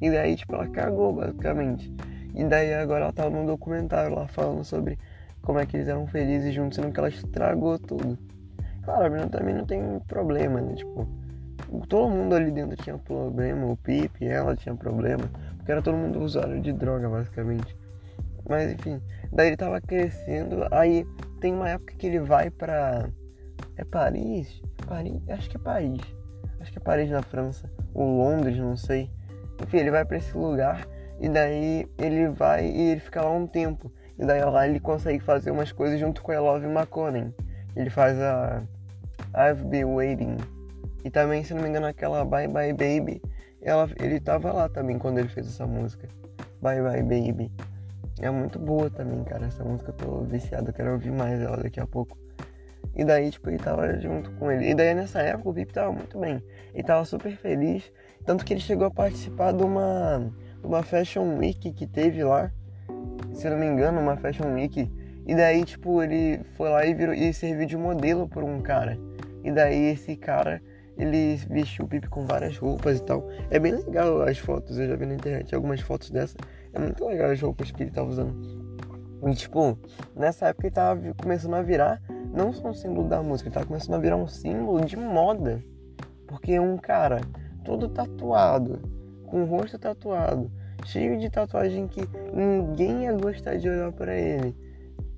E 0.00 0.10
daí, 0.10 0.36
tipo, 0.36 0.54
ela 0.54 0.66
cagou, 0.68 1.12
basicamente. 1.12 1.92
E 2.34 2.44
daí 2.44 2.72
agora 2.72 3.04
ela 3.04 3.12
tava 3.12 3.30
num 3.30 3.44
documentário 3.44 4.14
lá 4.14 4.26
falando 4.26 4.64
sobre 4.64 4.98
como 5.42 5.58
é 5.58 5.66
que 5.66 5.76
eles 5.76 5.88
eram 5.88 6.06
felizes 6.06 6.54
juntos, 6.54 6.76
sendo 6.76 6.92
que 6.92 6.98
ela 6.98 7.08
estragou 7.08 7.78
tudo. 7.78 8.18
Claro, 8.82 9.06
a 9.06 9.10
menina 9.10 9.28
também 9.28 9.54
não 9.54 9.64
tem 9.64 10.00
problema, 10.06 10.60
né? 10.60 10.74
Tipo, 10.74 11.06
todo 11.88 12.10
mundo 12.10 12.34
ali 12.34 12.50
dentro 12.50 12.76
tinha 12.76 12.96
problema, 12.98 13.66
o 13.66 13.76
Pipe, 13.76 14.26
ela 14.26 14.56
tinha 14.56 14.74
problema, 14.74 15.24
porque 15.56 15.72
era 15.72 15.82
todo 15.82 15.96
mundo 15.96 16.20
usuário 16.20 16.60
de 16.60 16.72
droga, 16.72 17.08
basicamente. 17.08 17.76
Mas 18.48 18.72
enfim, 18.72 19.00
daí 19.32 19.48
ele 19.48 19.56
tava 19.56 19.80
crescendo, 19.80 20.66
aí 20.70 21.06
tem 21.40 21.54
uma 21.54 21.68
época 21.68 21.94
que 21.94 22.06
ele 22.06 22.20
vai 22.20 22.50
pra. 22.50 23.08
É 23.76 23.84
Paris? 23.84 24.60
Paris? 24.86 25.22
Acho 25.28 25.48
que 25.48 25.56
é 25.56 25.60
Paris. 25.60 26.00
Acho 26.60 26.72
que 26.72 26.78
é 26.78 26.82
Paris 26.82 27.10
na 27.10 27.22
França. 27.22 27.70
Ou 27.94 28.18
Londres, 28.18 28.58
não 28.58 28.76
sei. 28.76 29.10
Enfim, 29.62 29.78
ele 29.78 29.90
vai 29.90 30.04
para 30.04 30.18
esse 30.18 30.36
lugar 30.36 30.86
e 31.20 31.28
daí 31.28 31.86
ele 31.98 32.28
vai 32.28 32.66
e 32.66 32.90
ele 32.90 33.00
fica 33.00 33.22
lá 33.22 33.30
um 33.30 33.46
tempo. 33.46 33.92
E 34.20 34.26
daí 34.26 34.44
lá 34.44 34.68
ele 34.68 34.78
consegue 34.78 35.18
fazer 35.18 35.50
umas 35.50 35.72
coisas 35.72 35.98
junto 35.98 36.22
com 36.22 36.30
a 36.30 36.38
Love 36.38 36.66
McConnell. 36.66 37.32
Ele 37.74 37.88
faz 37.88 38.20
a 38.20 38.62
I've 39.34 39.64
Been 39.64 39.86
Waiting. 39.86 40.36
E 41.02 41.08
também, 41.08 41.42
se 41.42 41.54
não 41.54 41.62
me 41.62 41.70
engano, 41.70 41.86
aquela 41.86 42.22
Bye 42.22 42.46
Bye 42.46 42.74
Baby. 42.74 43.22
Ela, 43.62 43.88
ele 43.98 44.20
tava 44.20 44.52
lá 44.52 44.68
também 44.68 44.98
quando 44.98 45.18
ele 45.18 45.28
fez 45.28 45.46
essa 45.46 45.66
música. 45.66 46.06
Bye 46.60 46.82
Bye 46.82 47.02
Baby. 47.02 47.50
É 48.20 48.30
muito 48.30 48.58
boa 48.58 48.90
também, 48.90 49.24
cara. 49.24 49.46
Essa 49.46 49.64
música 49.64 49.90
eu 49.90 49.94
tô 49.94 50.20
viciado, 50.24 50.68
eu 50.68 50.74
quero 50.74 50.92
ouvir 50.92 51.10
mais 51.10 51.40
ela 51.40 51.56
daqui 51.56 51.80
a 51.80 51.86
pouco. 51.86 52.18
E 52.94 53.02
daí, 53.02 53.30
tipo, 53.30 53.48
ele 53.48 53.56
tava 53.56 53.98
junto 53.98 54.30
com 54.32 54.52
ele. 54.52 54.68
E 54.68 54.74
daí, 54.74 54.92
nessa 54.92 55.22
época, 55.22 55.48
o 55.48 55.52
Vip 55.54 55.72
tava 55.72 55.92
muito 55.92 56.18
bem. 56.18 56.42
Ele 56.74 56.82
tava 56.82 57.06
super 57.06 57.34
feliz. 57.36 57.90
Tanto 58.26 58.44
que 58.44 58.52
ele 58.52 58.60
chegou 58.60 58.86
a 58.86 58.90
participar 58.90 59.52
de 59.52 59.62
uma, 59.62 60.30
de 60.60 60.66
uma 60.66 60.82
Fashion 60.82 61.38
Week 61.38 61.72
que 61.72 61.86
teve 61.86 62.22
lá. 62.22 62.52
Se 63.40 63.48
não 63.48 63.56
me 63.56 63.64
engano, 63.64 63.98
uma 63.98 64.18
Fashion 64.18 64.52
Week. 64.52 64.92
E 65.26 65.34
daí, 65.34 65.64
tipo, 65.64 66.02
ele 66.02 66.42
foi 66.58 66.68
lá 66.68 66.84
e, 66.84 66.92
virou, 66.92 67.14
e 67.14 67.32
serviu 67.32 67.66
de 67.66 67.74
modelo 67.74 68.28
por 68.28 68.44
um 68.44 68.60
cara. 68.60 68.98
E 69.42 69.50
daí, 69.50 69.92
esse 69.92 70.14
cara, 70.14 70.60
ele 70.98 71.36
vestiu 71.48 71.86
o 71.86 71.88
Pipe 71.88 72.06
com 72.06 72.26
várias 72.26 72.58
roupas 72.58 72.98
e 72.98 73.02
tal. 73.02 73.26
É 73.50 73.58
bem 73.58 73.72
legal 73.72 74.20
as 74.20 74.36
fotos, 74.36 74.78
eu 74.78 74.86
já 74.86 74.94
vi 74.94 75.06
na 75.06 75.14
internet 75.14 75.54
algumas 75.54 75.80
fotos 75.80 76.10
dessa. 76.10 76.36
É 76.74 76.78
muito 76.78 77.02
legal 77.02 77.30
as 77.30 77.40
roupas 77.40 77.70
que 77.70 77.82
ele 77.82 77.90
tava 77.90 78.10
usando. 78.10 78.36
E, 79.26 79.34
tipo, 79.34 79.78
nessa 80.14 80.48
época 80.48 80.66
ele 80.66 80.74
tava 80.74 81.00
começando 81.14 81.54
a 81.54 81.62
virar 81.62 81.98
não 82.34 82.52
só 82.52 82.68
um 82.68 82.74
símbolo 82.74 83.08
da 83.08 83.22
música, 83.22 83.48
ele 83.48 83.54
tava 83.54 83.64
começando 83.64 83.94
a 83.94 84.00
virar 84.00 84.16
um 84.16 84.28
símbolo 84.28 84.84
de 84.84 84.98
moda. 84.98 85.64
Porque 86.26 86.60
um 86.60 86.76
cara 86.76 87.22
todo 87.64 87.88
tatuado, 87.88 88.82
com 89.24 89.44
o 89.44 89.46
rosto 89.46 89.78
tatuado, 89.78 90.52
cheio 90.84 91.18
de 91.18 91.30
tatuagem 91.30 91.86
que 91.86 92.02
ninguém 92.32 93.04
ia 93.04 93.12
gostar 93.12 93.56
de 93.56 93.68
olhar 93.68 93.92
para 93.92 94.14
ele. 94.14 94.54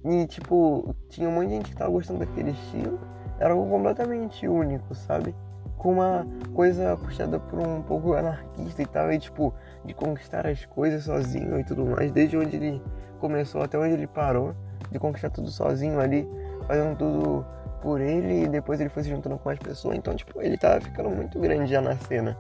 E 0.05 0.27
tipo, 0.27 0.95
tinha 1.09 1.29
um 1.29 1.33
monte 1.33 1.49
de 1.49 1.55
gente 1.55 1.71
que 1.71 1.77
tava 1.77 1.91
gostando 1.91 2.21
daquele 2.21 2.51
estilo. 2.51 2.99
Era 3.39 3.55
algo 3.55 3.69
completamente 3.69 4.47
único, 4.47 4.95
sabe? 4.95 5.35
Com 5.77 5.93
uma 5.93 6.27
coisa 6.55 6.97
puxada 6.97 7.41
por 7.41 7.59
um 7.59 7.83
pouco 7.83 8.15
anarquista 8.15 8.83
e 8.83 8.87
tal, 8.87 9.13
e 9.13 9.19
tipo, 9.19 9.53
de 9.85 9.95
conquistar 9.95 10.47
as 10.47 10.65
coisas 10.65 11.05
sozinho 11.05 11.59
e 11.59 11.65
tudo 11.65 11.85
mais, 11.85 12.13
desde 12.13 12.37
onde 12.37 12.57
ele 12.57 12.83
começou 13.19 13.63
até 13.63 13.79
onde 13.79 13.95
ele 13.95 14.07
parou, 14.07 14.55
de 14.91 14.99
conquistar 14.99 15.31
tudo 15.31 15.51
sozinho 15.51 15.99
ali, 16.01 16.29
fazendo 16.67 16.97
tudo 16.97 17.47
por 17.81 18.01
ele 18.01 18.45
e 18.45 18.49
depois 18.49 18.81
ele 18.81 18.89
foi 18.89 19.03
se 19.03 19.11
juntando 19.11 19.37
com 19.39 19.49
mais 19.49 19.59
pessoas. 19.59 19.97
Então, 19.97 20.15
tipo, 20.15 20.41
ele 20.41 20.57
tava 20.57 20.81
ficando 20.81 21.11
muito 21.11 21.39
grande 21.39 21.71
já 21.71 21.81
na 21.81 21.97
cena. 21.97 22.37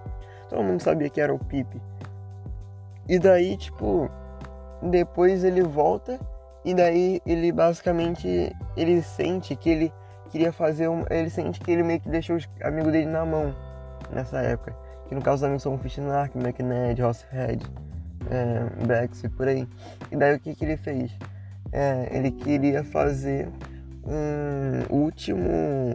Todo 0.49 0.63
mundo 0.63 0.81
sabia 0.81 1.11
que 1.11 1.21
era 1.21 1.35
o 1.35 1.39
Pipe. 1.39 1.81
E 3.09 3.19
daí, 3.19 3.57
tipo, 3.57 4.11
depois 4.83 5.45
ele 5.45 5.63
volta 5.63 6.19
e 6.65 6.75
daí 6.75 7.21
ele 7.27 7.51
basicamente 7.51 8.55
ele 8.77 9.03
sente 9.03 9.57
que 9.57 9.69
ele 9.69 9.93
queria 10.31 10.53
fazer 10.53 10.89
um, 10.89 11.05
ele 11.11 11.29
sente 11.29 11.61
que 11.61 11.71
ele 11.71 11.83
meio 11.83 12.01
que 12.01 12.09
deixou 12.09 12.37
os 12.37 12.49
amigos 12.63 12.93
dele 12.93 13.07
na 13.07 13.25
mão 13.25 13.55
nessa 14.13 14.41
época. 14.41 14.75
Que 15.09 15.15
no 15.15 15.21
caso 15.21 15.37
os 15.37 15.43
amigos 15.45 15.63
são 15.63 15.79
Fish 15.79 15.99
Narc, 15.99 16.35
McNed, 16.37 17.03
Rosshead, 17.03 17.63
é, 18.31 18.87
Bex 18.87 19.25
e 19.25 19.29
por 19.29 19.49
aí. 19.49 19.69
E 20.11 20.17
daí 20.17 20.37
o 20.37 20.41
que 20.41 20.55
que 20.55 20.65
ele 20.65 20.77
fez? 20.77 21.13
É, 21.71 22.09
ele 22.11 22.31
queria 22.31 22.85
fazer 22.85 23.49
um 24.05 24.95
último, 24.95 25.49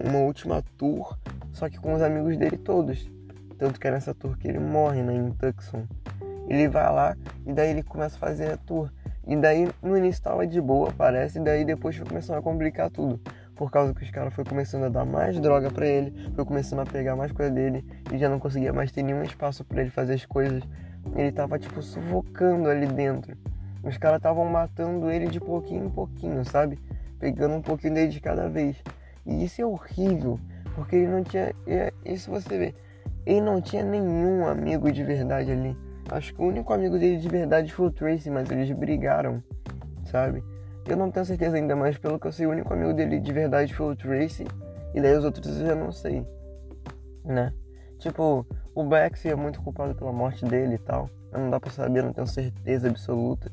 uma 0.06 0.20
última 0.20 0.64
tour, 0.78 1.18
só 1.52 1.70
que 1.70 1.78
com 1.78 1.94
os 1.94 2.02
amigos 2.02 2.38
dele 2.38 2.58
todos. 2.58 3.10
Tanto 3.58 3.80
que 3.80 3.88
é 3.88 3.92
nessa 3.92 4.14
tour 4.14 4.38
que 4.38 4.48
ele 4.48 4.60
morre, 4.60 5.02
né, 5.02 5.14
em 5.14 5.32
Tucson. 5.32 5.84
Ele 6.48 6.68
vai 6.68 6.92
lá 6.92 7.18
e 7.46 7.54
daí 7.54 7.72
ele 7.72 7.84
começa 7.84 8.16
a 8.16 8.20
fazer 8.20 8.52
a 8.52 8.58
tour. 8.58 8.90
E 9.26 9.36
daí 9.36 9.68
no 9.82 9.98
início 9.98 10.24
tava 10.24 10.48
de 10.48 10.62
boa, 10.62 10.92
parece, 10.92 11.40
e 11.40 11.42
daí 11.44 11.66
depois 11.66 11.96
foi 11.96 12.06
começando 12.06 12.38
a 12.38 12.42
complicar 12.42 12.90
tudo. 12.90 13.20
Por 13.56 13.70
causa 13.70 13.94
que 13.94 14.04
os 14.04 14.12
caras 14.12 14.34
foi 14.34 14.46
começando 14.46 14.84
a 14.86 14.90
dar 14.90 15.06
mais 15.06 15.40
droga 15.40 15.70
para 15.70 15.86
ele, 15.86 16.32
foi 16.34 16.46
começando 16.46 16.80
a 16.80 16.86
pegar 16.86 17.16
mais 17.16 17.32
coisa 17.32 17.52
dele 17.52 17.84
e 18.14 18.18
já 18.18 18.30
não 18.30 18.40
conseguia 18.40 18.72
mais 18.72 18.92
ter 18.92 19.04
nenhum 19.04 19.24
espaço 19.24 19.66
para 19.66 19.82
ele 19.82 19.90
fazer 19.90 20.14
as 20.14 20.26
coisas. 20.26 20.64
Ele 21.16 21.32
tava 21.32 21.58
tipo 21.60 21.82
sufocando 21.82 22.70
ali 22.70 22.86
dentro. 22.86 23.36
Os 23.84 23.98
caras 23.98 24.18
estavam 24.18 24.46
matando 24.46 25.10
ele 25.10 25.28
de 25.28 25.40
pouquinho 25.40 25.86
em 25.86 25.90
pouquinho, 25.90 26.46
sabe? 26.46 26.80
pegando 27.20 27.56
um 27.56 27.62
pouquinho 27.62 27.94
dele 27.94 28.12
de 28.12 28.20
cada 28.20 28.48
vez. 28.48 28.76
E 29.26 29.44
isso 29.44 29.62
é 29.62 29.66
horrível, 29.66 30.40
porque 30.76 30.96
ele 30.96 31.08
não 31.08 31.24
tinha. 31.24 31.54
Isso 32.06 32.32
você 32.32 32.58
vê, 32.58 32.76
ele 33.26 33.42
não 33.42 33.62
tinha 33.62 33.84
nenhum 33.84 34.46
amigo 34.46 34.92
de 34.92 35.04
verdade 35.04 35.52
ali. 35.52 35.76
Acho 36.10 36.34
que 36.34 36.42
o 36.42 36.46
único 36.46 36.74
amigo 36.74 36.98
dele 36.98 37.18
de 37.18 37.28
verdade 37.28 37.74
foi 37.74 37.88
o 37.88 37.92
Tracy, 37.92 38.30
mas 38.30 38.50
eles 38.50 38.72
brigaram, 38.72 39.44
sabe? 40.06 40.44
Eu 40.88 40.96
não 40.96 41.12
tenho 41.12 41.26
certeza 41.26 41.58
ainda, 41.58 41.76
mas 41.76 41.98
pelo 41.98 42.20
que 42.20 42.28
eu 42.28 42.32
sei, 42.32 42.46
o 42.46 42.52
único 42.52 42.74
amigo 42.74 42.94
dele 42.94 43.20
de 43.20 43.34
verdade 43.34 43.74
foi 43.74 43.92
o 43.92 43.96
Tracy, 43.96 44.46
e 44.96 45.02
daí 45.02 45.18
os 45.18 45.26
outros 45.26 45.60
eu 45.60 45.68
já 45.68 45.76
não 45.76 45.92
sei, 45.92 46.26
né? 47.26 47.52
Tipo, 48.00 48.46
o 48.74 48.84
Bex 48.84 49.26
é 49.26 49.36
muito 49.36 49.62
culpado 49.62 49.96
pela 49.96 50.14
morte 50.14 50.46
dele 50.46 50.76
e 50.76 50.78
tal. 50.78 51.10
Não 51.32 51.50
dá 51.50 51.60
pra 51.60 51.72
saber, 51.72 52.04
não 52.04 52.14
tenho 52.14 52.28
certeza 52.28 52.88
absoluta. 52.88 53.52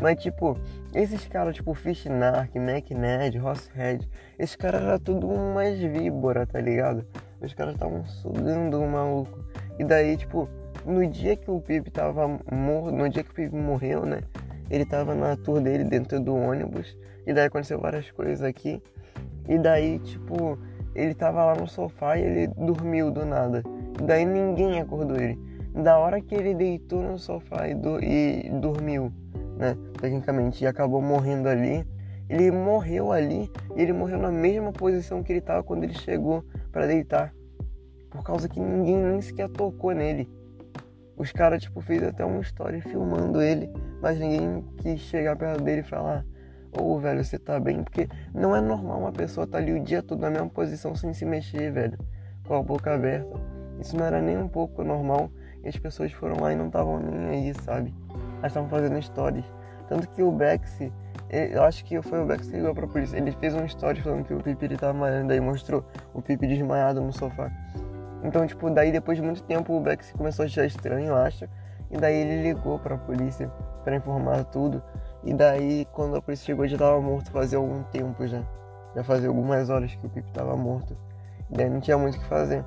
Mas, 0.00 0.20
tipo, 0.20 0.58
esses 0.92 1.26
caras, 1.26 1.54
tipo, 1.54 1.72
Fishnark, 1.72 2.54
McNed, 2.58 3.38
Rosshead, 3.38 4.06
esses 4.38 4.56
caras 4.56 4.82
eram 4.82 4.98
tudo 4.98 5.28
umas 5.28 5.78
víbora, 5.78 6.46
tá 6.46 6.60
ligado? 6.60 7.06
Os 7.40 7.54
caras 7.54 7.74
estavam 7.74 8.04
sugando 8.04 8.80
o 8.80 8.90
maluco. 8.90 9.38
E 9.78 9.84
daí, 9.84 10.16
tipo, 10.16 10.48
no 10.86 11.06
dia 11.06 11.36
que 11.36 11.50
o 11.50 11.60
Pip 11.60 11.90
tava 11.90 12.28
morto, 12.50 12.92
no 12.92 13.08
dia 13.08 13.24
que 13.24 13.30
o 13.30 13.34
Pip 13.34 13.54
morreu, 13.54 14.06
né? 14.06 14.20
Ele 14.70 14.84
tava 14.84 15.14
na 15.14 15.36
tour 15.36 15.60
dele 15.60 15.84
dentro 15.84 16.20
do 16.20 16.34
ônibus. 16.34 16.96
E 17.26 17.32
daí 17.32 17.46
aconteceu 17.46 17.80
várias 17.80 18.10
coisas 18.10 18.42
aqui. 18.42 18.80
E 19.48 19.58
daí, 19.58 19.98
tipo, 19.98 20.58
ele 20.94 21.14
tava 21.14 21.44
lá 21.44 21.54
no 21.54 21.68
sofá 21.68 22.16
e 22.16 22.22
ele 22.22 22.46
dormiu 22.48 23.10
do 23.10 23.24
nada. 23.24 23.62
E 24.00 24.02
daí 24.04 24.24
ninguém 24.24 24.80
acordou 24.80 25.16
ele. 25.16 25.38
Da 25.74 25.98
hora 25.98 26.20
que 26.20 26.34
ele 26.34 26.54
deitou 26.54 27.02
no 27.02 27.18
sofá 27.18 27.68
e, 27.68 27.74
do, 27.74 28.02
e 28.02 28.48
dormiu, 28.60 29.12
né? 29.58 29.76
Tecnicamente, 30.00 30.64
e 30.64 30.66
acabou 30.66 31.02
morrendo 31.02 31.48
ali. 31.48 31.86
Ele 32.28 32.50
morreu 32.50 33.12
ali 33.12 33.50
e 33.76 33.82
ele 33.82 33.92
morreu 33.92 34.18
na 34.18 34.32
mesma 34.32 34.72
posição 34.72 35.22
que 35.22 35.32
ele 35.32 35.40
tava 35.40 35.62
quando 35.62 35.84
ele 35.84 35.94
chegou 35.94 36.44
para 36.72 36.86
deitar. 36.86 37.32
Por 38.10 38.24
causa 38.24 38.48
que 38.48 38.58
ninguém 38.58 38.96
nem 38.96 39.20
sequer 39.20 39.48
tocou 39.48 39.92
nele. 39.92 40.28
Os 41.16 41.32
caras, 41.32 41.62
tipo, 41.62 41.80
fez 41.80 42.02
até 42.02 42.24
uma 42.24 42.40
história 42.40 42.80
filmando 42.82 43.40
ele, 43.40 43.70
mas 44.02 44.18
ninguém 44.18 44.64
quis 44.78 45.00
chegar 45.00 45.36
perto 45.36 45.62
dele 45.62 45.80
e 45.80 45.84
falar 45.84 46.24
Ô, 46.78 46.92
oh, 46.92 46.98
velho, 46.98 47.24
você 47.24 47.38
tá 47.38 47.58
bem? 47.58 47.82
Porque 47.82 48.06
não 48.34 48.54
é 48.54 48.60
normal 48.60 48.98
uma 48.98 49.12
pessoa 49.12 49.46
tá 49.46 49.56
ali 49.56 49.72
o 49.72 49.82
dia 49.82 50.02
todo 50.02 50.20
na 50.20 50.28
mesma 50.28 50.48
posição 50.48 50.94
sem 50.94 51.14
se 51.14 51.24
mexer, 51.24 51.72
velho. 51.72 51.98
Com 52.46 52.54
a 52.54 52.62
boca 52.62 52.92
aberta. 52.92 53.40
Isso 53.80 53.96
não 53.96 54.04
era 54.04 54.20
nem 54.20 54.36
um 54.36 54.48
pouco 54.48 54.84
normal. 54.84 55.30
E 55.64 55.68
as 55.68 55.76
pessoas 55.78 56.12
foram 56.12 56.36
lá 56.38 56.52
e 56.52 56.56
não 56.56 56.66
estavam 56.66 57.00
nem 57.00 57.48
aí, 57.48 57.54
sabe? 57.62 57.94
Elas 58.38 58.52
estavam 58.52 58.68
fazendo 58.68 59.00
stories. 59.00 59.44
Tanto 59.88 60.06
que 60.10 60.22
o 60.22 60.30
Bex, 60.30 60.90
eu 61.30 61.62
acho 61.62 61.82
que 61.82 62.00
foi 62.02 62.22
o 62.22 62.26
Bex 62.26 62.46
que 62.46 62.56
ligou 62.56 62.74
pra 62.74 62.86
polícia. 62.86 63.16
Ele 63.16 63.32
fez 63.32 63.54
um 63.54 63.64
story 63.64 64.02
falando 64.02 64.24
que 64.24 64.34
o 64.34 64.42
Pipi 64.42 64.66
ele 64.66 64.76
tava 64.76 64.92
malhando, 64.92 65.28
daí 65.28 65.40
mostrou 65.40 65.82
o 66.12 66.20
Pipi 66.20 66.46
desmaiado 66.46 67.00
no 67.00 67.12
sofá. 67.12 67.50
Então, 68.26 68.44
tipo, 68.44 68.68
daí 68.68 68.90
depois 68.90 69.16
de 69.16 69.22
muito 69.22 69.42
tempo 69.44 69.72
o 69.72 69.80
Bex 69.80 70.12
começou 70.12 70.42
a 70.42 70.46
achar 70.46 70.66
estranho, 70.66 71.06
eu 71.06 71.16
acho. 71.16 71.48
E 71.88 71.96
daí 71.96 72.16
ele 72.16 72.42
ligou 72.42 72.76
pra 72.76 72.98
polícia 72.98 73.48
para 73.84 73.94
informar 73.94 74.42
tudo. 74.46 74.82
E 75.22 75.32
daí, 75.32 75.86
quando 75.92 76.16
a 76.16 76.20
polícia 76.20 76.44
chegou, 76.44 76.66
já 76.66 76.76
tava 76.76 77.00
morto 77.00 77.30
fazia 77.30 77.56
algum 77.56 77.84
tempo 77.84 78.26
já. 78.26 78.42
Já 78.96 79.04
fazia 79.04 79.28
algumas 79.28 79.70
horas 79.70 79.94
que 79.94 80.04
o 80.04 80.10
Pipe 80.10 80.28
tava 80.32 80.56
morto. 80.56 80.96
E 81.50 81.56
daí 81.56 81.70
não 81.70 81.80
tinha 81.80 81.96
muito 81.96 82.16
o 82.16 82.20
que 82.20 82.26
fazer. 82.26 82.64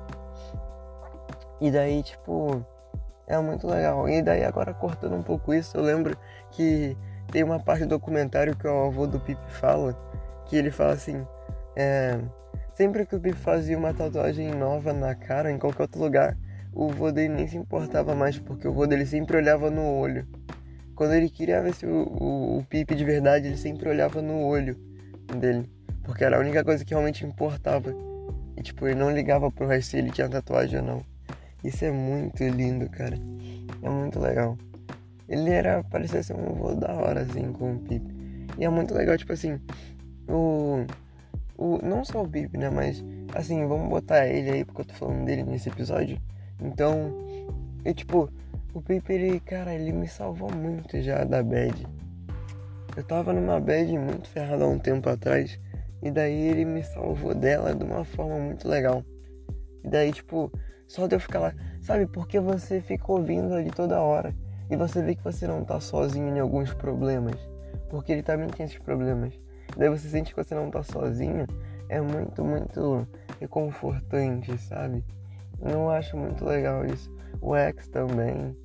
E 1.60 1.70
daí, 1.70 2.02
tipo, 2.02 2.64
é 3.26 3.38
muito 3.38 3.66
legal. 3.66 4.08
E 4.08 4.22
daí, 4.22 4.42
agora 4.44 4.72
cortando 4.72 5.14
um 5.14 5.22
pouco 5.22 5.52
isso, 5.52 5.76
eu 5.76 5.82
lembro 5.82 6.16
que 6.52 6.96
tem 7.30 7.44
uma 7.44 7.60
parte 7.60 7.84
do 7.84 7.90
documentário 7.90 8.56
que 8.56 8.66
o 8.66 8.86
avô 8.86 9.06
do 9.06 9.20
Pipe 9.20 9.50
fala, 9.50 9.94
que 10.46 10.56
ele 10.56 10.70
fala 10.70 10.92
assim, 10.94 11.26
é, 11.76 12.18
sempre 12.80 13.04
que 13.04 13.14
o 13.14 13.20
Pipe 13.20 13.36
fazia 13.36 13.76
uma 13.76 13.92
tatuagem 13.92 14.54
nova 14.54 14.94
na 14.94 15.14
cara, 15.14 15.52
em 15.52 15.58
qualquer 15.58 15.82
outro 15.82 16.00
lugar, 16.00 16.34
o 16.72 16.88
avô 16.88 17.12
dele 17.12 17.34
nem 17.34 17.46
se 17.46 17.58
importava 17.58 18.14
mais, 18.14 18.38
porque 18.38 18.66
o 18.66 18.70
avô 18.70 18.86
dele 18.86 19.04
sempre 19.04 19.36
olhava 19.36 19.70
no 19.70 19.82
olho. 19.82 20.26
Quando 20.94 21.12
ele 21.12 21.28
queria 21.28 21.60
ver 21.60 21.74
se 21.74 21.84
o, 21.84 21.90
o, 21.90 22.58
o 22.60 22.94
de 22.94 23.04
verdade, 23.04 23.48
ele 23.48 23.58
sempre 23.58 23.86
olhava 23.86 24.22
no 24.22 24.46
olho 24.46 24.78
dele. 25.38 25.68
Porque 26.02 26.24
era 26.24 26.38
a 26.38 26.40
única 26.40 26.64
coisa 26.64 26.82
que 26.82 26.94
realmente 26.94 27.22
importava. 27.22 27.94
E 28.56 28.62
tipo, 28.62 28.88
ele 28.88 28.98
não 28.98 29.10
ligava 29.10 29.50
pro 29.50 29.66
resto 29.66 29.90
se 29.90 29.98
ele 29.98 30.10
tinha 30.10 30.26
tatuagem 30.26 30.80
ou 30.80 30.86
não. 30.86 31.02
Isso 31.62 31.84
é 31.84 31.90
muito 31.90 32.42
lindo, 32.42 32.88
cara. 32.88 33.18
É 33.82 33.90
muito 33.90 34.18
legal. 34.18 34.56
Ele 35.28 35.50
era, 35.50 35.84
parecia 35.84 36.22
ser 36.22 36.32
um 36.32 36.54
voo 36.54 36.74
da 36.74 36.94
hora, 36.94 37.20
assim, 37.20 37.52
com 37.52 37.74
o 37.74 37.78
Pipe. 37.78 38.10
E 38.56 38.64
é 38.64 38.70
muito 38.70 38.94
legal, 38.94 39.18
tipo 39.18 39.34
assim, 39.34 39.60
o. 40.26 40.86
o 41.60 41.78
não 41.84 42.02
só 42.04 42.22
o 42.22 42.28
Pipe, 42.28 42.56
né? 42.56 42.70
Mas, 42.70 43.04
assim, 43.34 43.66
vamos 43.66 43.88
botar 43.88 44.26
ele 44.26 44.50
aí, 44.50 44.64
porque 44.64 44.80
eu 44.80 44.84
tô 44.86 44.94
falando 44.94 45.26
dele 45.26 45.44
nesse 45.44 45.68
episódio. 45.68 46.18
Então, 46.60 47.12
e 47.84 47.92
tipo, 47.92 48.28
o 48.74 48.80
Pipe, 48.80 49.12
ele, 49.12 49.40
cara, 49.40 49.74
ele 49.74 49.92
me 49.92 50.08
salvou 50.08 50.50
muito 50.50 51.00
já 51.02 51.22
da 51.22 51.42
bad. 51.42 51.86
Eu 52.96 53.04
tava 53.04 53.32
numa 53.32 53.60
bad 53.60 53.96
muito 53.98 54.28
ferrada 54.28 54.64
há 54.64 54.68
um 54.68 54.78
tempo 54.78 55.08
atrás. 55.08 55.60
E 56.02 56.10
daí 56.10 56.48
ele 56.48 56.64
me 56.64 56.82
salvou 56.82 57.34
dela 57.34 57.74
de 57.74 57.84
uma 57.84 58.04
forma 58.04 58.38
muito 58.38 58.66
legal. 58.66 59.04
E 59.84 59.88
daí, 59.88 60.12
tipo, 60.12 60.50
só 60.88 61.06
de 61.06 61.14
eu 61.14 61.20
ficar 61.20 61.40
lá. 61.40 61.54
Sabe, 61.82 62.06
porque 62.06 62.40
você 62.40 62.80
fica 62.80 63.12
ouvindo 63.12 63.54
ali 63.54 63.70
toda 63.70 64.00
hora. 64.00 64.34
E 64.70 64.76
você 64.76 65.02
vê 65.02 65.14
que 65.14 65.22
você 65.22 65.46
não 65.46 65.62
tá 65.62 65.78
sozinho 65.78 66.34
em 66.34 66.40
alguns 66.40 66.72
problemas. 66.72 67.36
Porque 67.90 68.12
ele 68.12 68.22
também 68.22 68.48
tem 68.48 68.64
esses 68.64 68.78
problemas. 68.78 69.38
Daí 69.76 69.88
você 69.88 70.08
sente 70.08 70.34
que 70.34 70.42
você 70.42 70.54
não 70.54 70.70
tá 70.70 70.82
sozinho. 70.82 71.46
É 71.88 72.00
muito, 72.00 72.44
muito 72.44 73.06
reconfortante, 73.40 74.56
sabe? 74.58 75.04
Eu 75.60 75.90
acho 75.90 76.16
muito 76.16 76.44
legal 76.44 76.84
isso 76.86 77.10
o 77.40 77.56
X 77.56 77.88
também. 77.88 78.56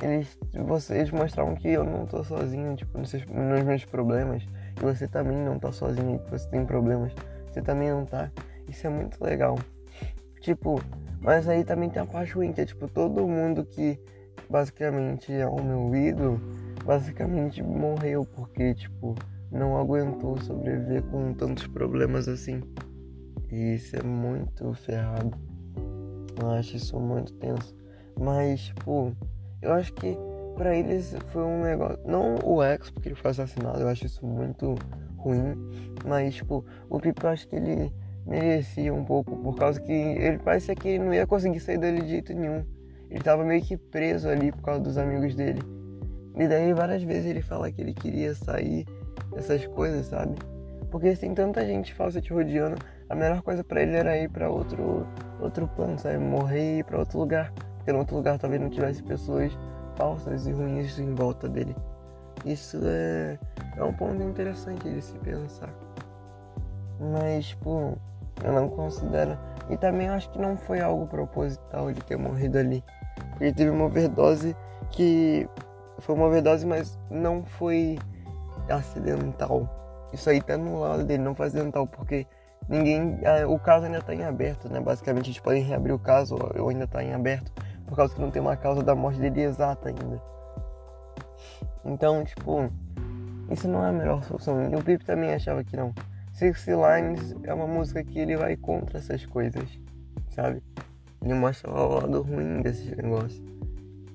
Eles, 0.00 0.38
vocês 0.66 1.10
mostraram 1.10 1.54
que 1.54 1.68
eu 1.68 1.84
não 1.84 2.06
tô 2.06 2.22
sozinho, 2.22 2.74
tipo, 2.76 2.98
nos, 2.98 3.12
nos 3.12 3.62
meus 3.64 3.84
problemas. 3.84 4.46
E 4.76 4.80
você 4.80 5.08
também 5.08 5.36
não 5.36 5.58
tá 5.58 5.72
sozinho, 5.72 6.18
que 6.20 6.30
você 6.30 6.48
tem 6.48 6.64
problemas. 6.64 7.12
Você 7.50 7.60
também 7.60 7.90
não 7.90 8.04
tá. 8.04 8.30
Isso 8.68 8.86
é 8.86 8.90
muito 8.90 9.22
legal. 9.22 9.58
Tipo, 10.40 10.80
mas 11.20 11.48
aí 11.48 11.64
também 11.64 11.90
tem 11.90 12.00
a 12.00 12.06
parte 12.06 12.32
ruim, 12.32 12.52
que 12.52 12.60
é 12.60 12.64
tipo, 12.64 12.86
todo 12.88 13.26
mundo 13.26 13.64
que 13.64 13.98
basicamente 14.48 15.32
é 15.32 15.46
o 15.46 15.62
meu 15.62 15.94
ídolo, 15.94 16.40
basicamente 16.84 17.62
morreu 17.62 18.24
porque, 18.24 18.74
tipo, 18.74 19.16
não 19.50 19.76
aguentou 19.76 20.38
sobreviver 20.40 21.02
com 21.04 21.32
tantos 21.34 21.66
problemas 21.66 22.28
assim. 22.28 22.60
E 23.50 23.74
isso 23.74 23.96
é 23.96 24.02
muito 24.02 24.72
ferrado. 24.74 25.36
Eu 26.40 26.50
acho 26.50 26.76
isso 26.76 26.98
muito 26.98 27.32
tenso. 27.34 27.74
Mas, 28.18 28.60
tipo, 28.60 29.12
eu 29.62 29.72
acho 29.72 29.92
que 29.94 30.16
para 30.56 30.76
eles 30.76 31.16
foi 31.28 31.42
um 31.42 31.62
negócio. 31.62 31.98
Não 32.04 32.36
o 32.44 32.62
X, 32.62 32.90
porque 32.90 33.08
ele 33.08 33.14
foi 33.14 33.30
assassinado, 33.30 33.80
eu 33.80 33.88
acho 33.88 34.06
isso 34.06 34.24
muito 34.26 34.74
ruim. 35.16 35.54
Mas, 36.06 36.34
tipo, 36.34 36.64
o 36.90 37.00
Pipo 37.00 37.26
eu 37.26 37.30
acho 37.30 37.48
que 37.48 37.56
ele 37.56 37.92
merecia 38.26 38.92
um 38.92 39.04
pouco, 39.04 39.36
por 39.36 39.56
causa 39.56 39.80
que 39.80 39.92
ele 39.92 40.38
parecia 40.38 40.74
que 40.74 40.88
ele 40.88 41.04
não 41.04 41.14
ia 41.14 41.26
conseguir 41.26 41.60
sair 41.60 41.78
dali 41.78 42.02
de 42.02 42.08
jeito 42.08 42.34
nenhum. 42.34 42.64
Ele 43.10 43.22
tava 43.22 43.42
meio 43.44 43.62
que 43.62 43.76
preso 43.76 44.28
ali 44.28 44.52
por 44.52 44.62
causa 44.62 44.80
dos 44.80 44.98
amigos 44.98 45.34
dele. 45.34 45.62
E 46.36 46.46
daí 46.46 46.72
várias 46.74 47.02
vezes 47.02 47.26
ele 47.26 47.40
fala 47.40 47.72
que 47.72 47.80
ele 47.80 47.94
queria 47.94 48.34
sair, 48.34 48.86
essas 49.36 49.66
coisas, 49.66 50.06
sabe? 50.06 50.34
Porque 50.90 51.14
tem 51.16 51.34
tanta 51.34 51.64
gente 51.66 51.94
falsa 51.94 52.20
te 52.20 52.32
rodeando, 52.32 52.76
a 53.08 53.14
melhor 53.14 53.42
coisa 53.42 53.62
para 53.62 53.82
ele 53.82 53.96
era 53.96 54.16
ir 54.16 54.30
para 54.30 54.50
outro 54.50 55.06
outro 55.40 55.68
plano, 55.68 55.98
sabe? 55.98 56.18
Morrer 56.18 56.76
e 56.76 56.78
ir 56.80 56.84
para 56.84 56.98
outro 56.98 57.18
lugar 57.18 57.52
porque 57.88 57.92
no 57.94 58.00
outro 58.00 58.16
lugar 58.16 58.38
talvez 58.38 58.60
não 58.60 58.68
tivesse 58.68 59.02
pessoas 59.02 59.50
falsas 59.96 60.46
e 60.46 60.52
ruins 60.52 60.98
em 60.98 61.14
volta 61.14 61.48
dele. 61.48 61.74
Isso 62.44 62.78
é, 62.84 63.38
é 63.78 63.82
um 63.82 63.94
ponto 63.94 64.22
interessante 64.22 64.86
de 64.86 65.00
se 65.00 65.18
pensar. 65.20 65.72
Mas, 67.00 67.46
tipo, 67.46 67.96
eu 68.44 68.52
não 68.52 68.68
considero. 68.68 69.38
E 69.70 69.76
também 69.78 70.06
acho 70.10 70.28
que 70.28 70.38
não 70.38 70.54
foi 70.54 70.80
algo 70.80 71.06
proposital 71.06 71.90
de 71.90 72.02
ter 72.02 72.18
morrido 72.18 72.58
ali. 72.58 72.84
Porque 73.30 73.54
teve 73.54 73.70
uma 73.70 73.86
overdose 73.86 74.54
que. 74.90 75.48
Foi 76.00 76.14
uma 76.14 76.26
overdose, 76.26 76.66
mas 76.66 76.98
não 77.10 77.42
foi 77.42 77.98
acidental. 78.68 80.08
Isso 80.12 80.28
aí 80.30 80.40
tá 80.40 80.56
no 80.56 80.80
lado 80.80 81.04
dele, 81.04 81.22
não 81.22 81.34
foi 81.34 81.46
acidental, 81.46 81.86
porque 81.86 82.26
ninguém. 82.68 83.20
O 83.48 83.58
caso 83.58 83.86
ainda 83.86 84.00
tá 84.00 84.14
em 84.14 84.24
aberto, 84.24 84.68
né? 84.68 84.80
Basicamente, 84.80 85.24
a 85.24 85.26
gente 85.26 85.42
pode 85.42 85.60
reabrir 85.60 85.92
o 85.92 85.98
caso, 85.98 86.36
ou 86.58 86.68
ainda 86.68 86.86
tá 86.86 87.02
em 87.02 87.12
aberto 87.12 87.52
por 87.86 87.96
causa 87.96 88.14
que 88.14 88.20
não 88.20 88.30
tem 88.30 88.42
uma 88.42 88.56
causa 88.56 88.82
da 88.82 88.94
morte 88.94 89.18
dele 89.18 89.42
exata 89.42 89.88
ainda. 89.88 90.22
Então, 91.84 92.22
tipo, 92.24 92.70
isso 93.50 93.66
não 93.66 93.84
é 93.84 93.88
a 93.88 93.92
melhor 93.92 94.22
solução. 94.24 94.70
E 94.70 94.76
o 94.76 94.82
Pip 94.82 95.04
também 95.04 95.32
achava 95.32 95.64
que 95.64 95.76
não. 95.76 95.94
Six 96.34 96.66
Lines 96.66 97.34
é 97.44 97.52
uma 97.54 97.66
música 97.66 98.04
que 98.04 98.18
ele 98.18 98.36
vai 98.36 98.56
contra 98.56 98.98
essas 98.98 99.24
coisas, 99.26 99.68
sabe? 100.28 100.62
Ele 101.22 101.34
mostra 101.34 101.70
o 101.70 101.94
lado 101.94 102.22
ruim 102.22 102.60
desses 102.60 102.94
negócios. 102.96 103.42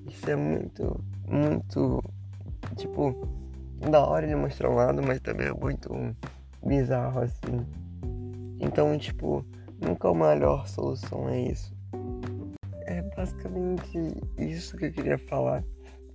Isso 0.08 0.30
é 0.30 0.36
muito, 0.36 1.04
muito, 1.28 2.02
tipo, 2.76 3.28
da 3.90 4.04
hora 4.04 4.26
ele 4.26 4.34
mostrar 4.34 4.70
um 4.70 4.74
lado, 4.74 5.02
mas 5.02 5.20
também 5.20 5.48
é 5.48 5.52
muito 5.52 5.92
bizarro 6.64 7.20
assim. 7.20 7.66
Então, 8.60 8.96
tipo, 8.98 9.44
nunca 9.80 10.08
a 10.08 10.14
melhor 10.14 10.66
solução 10.66 11.28
é 11.28 11.40
isso 11.40 11.74
é 12.86 13.02
basicamente 13.16 13.98
isso 14.38 14.76
que 14.76 14.86
eu 14.86 14.92
queria 14.92 15.18
falar. 15.18 15.64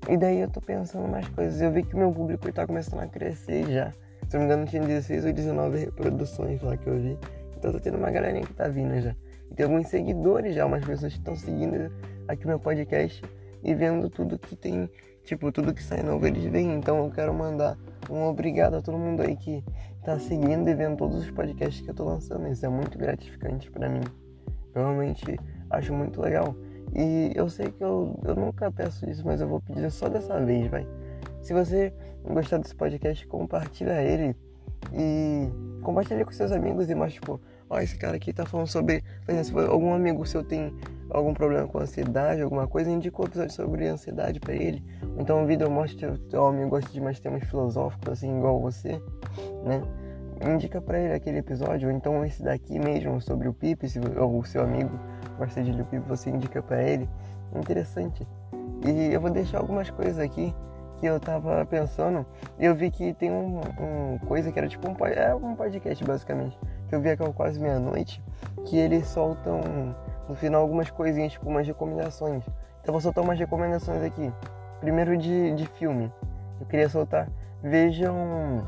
E 0.08 0.17
daí 0.17 0.39
eu 0.39 0.49
tô 0.49 0.62
pensando 0.62 1.08
mais 1.08 1.27
coisas. 1.29 1.60
Eu 1.62 1.71
vi 1.71 1.84
que 1.84 1.95
meu 1.95 2.12
público 2.12 2.51
tá 2.51 2.65
começando 2.65 3.01
a 3.01 3.08
crescer 3.08 3.65
já. 3.69 3.91
Se 4.27 4.38
não 4.38 4.41
me 4.41 4.45
engano, 4.45 4.65
tinha 4.65 4.82
16 4.82 5.25
ou 5.25 5.34
19 5.34 5.77
reproduções 5.77 6.62
lá 6.62 6.77
que 6.77 6.88
eu 6.88 6.97
vi. 6.97 7.17
Então 7.58 7.73
tá 7.73 7.79
tendo 7.79 7.97
uma 7.97 8.12
galerinha 8.12 8.45
que 8.45 8.53
tá 8.53 8.67
vindo 8.67 8.99
já. 9.01 9.15
E 9.51 9.55
tem 9.55 9.65
alguns 9.65 9.88
seguidores 9.88 10.55
já, 10.55 10.65
umas 10.65 10.86
pessoas 10.86 11.13
que 11.13 11.19
estão 11.19 11.36
seguindo 11.36 11.91
aqui 12.27 12.45
meu 12.45 12.60
podcast 12.60 13.21
e 13.63 13.73
vendo 13.73 14.10
tudo 14.10 14.39
que 14.39 14.55
tem, 14.55 14.89
tipo, 15.30 15.52
tudo 15.52 15.74
que 15.76 15.84
sai 15.84 16.02
novo 16.02 16.26
eles 16.26 16.44
veem. 16.46 16.74
Então 16.74 17.04
eu 17.04 17.12
quero 17.12 17.34
mandar 17.34 17.78
um 18.10 18.24
obrigado 18.24 18.76
a 18.76 18.82
todo 18.82 18.98
mundo 18.98 19.22
aí 19.22 19.36
que 19.36 19.63
tá 20.04 20.18
seguindo 20.18 20.68
e 20.68 20.74
vendo 20.74 20.98
todos 20.98 21.18
os 21.18 21.30
podcasts 21.30 21.82
que 21.82 21.89
eu 21.89 21.94
tô 21.94 22.04
lançando. 22.04 22.48
Isso 22.48 22.65
é 22.65 22.70
muito 22.70 22.98
gratificante 22.98 23.70
para 23.70 23.88
mim. 23.88 24.02
Eu 24.74 24.82
realmente 24.82 25.39
acho 25.70 25.94
muito 25.94 26.20
legal. 26.20 26.56
E 26.96 27.32
eu 27.36 27.48
sei 27.48 27.72
que 27.72 27.84
eu, 27.84 28.20
eu 28.26 28.36
nunca 28.36 28.72
peço 28.72 29.08
isso, 29.08 29.24
mas 29.24 29.39
eu 29.39 29.48
vou 29.48 29.62
pedir 29.62 29.92
só 29.92 30.10
dessa 30.10 30.44
vez, 30.44 30.68
vai. 30.68 30.88
Se 31.44 31.54
você 31.54 31.94
gostar 32.24 32.58
desse 32.58 32.76
podcast, 32.76 33.28
compartilha 33.28 34.02
ele 34.02 34.36
e 34.92 35.48
compartilha 35.84 36.26
com 36.26 36.32
seus 36.32 36.52
amigos 36.52 36.89
e 36.89 36.96
mostra, 36.96 37.20
tipo, 37.20 37.39
ó, 37.70 37.80
esse 37.80 37.96
cara 37.98 38.15
aqui 38.15 38.34
tá 38.34 38.48
falando 38.48 38.65
sobre. 38.65 39.04
Por 39.24 39.32
exemplo, 39.32 39.62
se 39.62 39.70
algum 39.70 39.94
amigo 39.94 40.26
seu 40.26 40.44
tem 40.44 40.74
algum 41.10 41.34
problema 41.34 41.67
com 41.67 41.80
ansiedade, 41.80 42.41
alguma 42.41 42.67
coisa, 42.67 42.89
indica 42.89 43.22
um 43.22 43.26
episódio 43.26 43.54
sobre 43.54 43.88
ansiedade 43.88 44.39
para 44.39 44.54
ele. 44.54 44.84
Então 45.17 45.41
um 45.41 45.45
vídeo 45.45 45.69
mostra 45.69 46.17
que 46.30 46.36
o 46.36 46.45
amigo 46.45 46.69
gosta 46.69 46.91
de 46.91 47.02
mais 47.02 47.19
temas 47.19 47.43
filosóficos, 47.43 48.10
assim, 48.10 48.38
igual 48.38 48.60
você, 48.60 49.02
né? 49.63 49.82
Indica 50.54 50.80
para 50.80 51.00
ele 51.00 51.13
aquele 51.13 51.39
episódio, 51.39 51.89
ou 51.89 51.95
então 51.95 52.24
esse 52.24 52.41
daqui 52.41 52.80
mesmo, 52.80 53.19
sobre 53.19 53.48
o 53.48 53.54
Pipe, 53.54 53.89
se 53.89 54.00
o 54.00 54.43
seu 54.43 54.63
amigo 54.63 54.98
gosta 55.38 55.62
de 55.62 55.72
ler 55.72 55.82
o 55.82 55.86
Pipe, 55.86 56.08
você 56.08 56.30
indica 56.30 56.62
para 56.62 56.82
ele. 56.82 57.10
Interessante. 57.56 58.26
E 58.86 59.13
eu 59.13 59.19
vou 59.19 59.30
deixar 59.30 59.58
algumas 59.58 59.89
coisas 59.89 60.19
aqui 60.19 60.54
que 61.00 61.06
eu 61.06 61.19
tava 61.19 61.65
pensando, 61.65 62.26
eu 62.60 62.76
vi 62.76 62.91
que 62.91 63.13
tem 63.13 63.32
um, 63.32 63.60
um 63.80 64.17
coisa 64.28 64.52
que 64.52 64.60
era 64.60 64.67
tipo 64.67 64.88
um, 64.89 65.06
é 65.06 65.34
um 65.34 65.56
podcast 65.56 66.04
basicamente, 66.04 66.60
que 66.89 66.95
eu 66.95 67.00
vi 67.00 67.10
aqui 67.10 67.24
quase 67.34 67.60
meia-noite, 67.60 68.22
que 68.65 68.78
eles 68.78 69.08
soltam 69.08 69.62
no 70.30 70.36
final 70.36 70.62
algumas 70.62 70.92
coisinhas, 70.92 71.34
tipo 71.34 71.50
umas 71.50 71.65
recomendações. 71.65 72.44
Então 72.82 72.94
vou 72.94 73.02
soltar 73.02 73.24
umas 73.24 73.39
recomendações 73.39 74.04
aqui. 74.04 74.32
Primeiro 74.80 75.18
de, 75.18 75.56
de 75.56 75.65
filme. 75.65 76.13
Eu 76.62 76.68
queria 76.68 76.88
soltar. 76.88 77.28
Vejam 77.63 78.63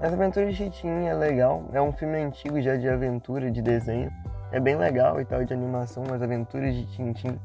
As 0.00 0.12
Aventuras 0.12 0.56
de 0.56 0.70
Tintin 0.70 1.06
é 1.06 1.14
legal. 1.14 1.64
É 1.72 1.82
um 1.82 1.92
filme 1.92 2.18
antigo 2.18 2.60
já 2.62 2.76
de 2.76 2.88
aventura, 2.88 3.50
de 3.50 3.60
desenho. 3.60 4.10
É 4.50 4.58
bem 4.58 4.74
legal 4.74 5.20
e 5.20 5.24
tal, 5.24 5.44
de 5.44 5.52
animação, 5.52 6.02
As 6.12 6.22
Aventuras 6.22 6.74
de 6.74 6.86
Tintin. 6.86 7.38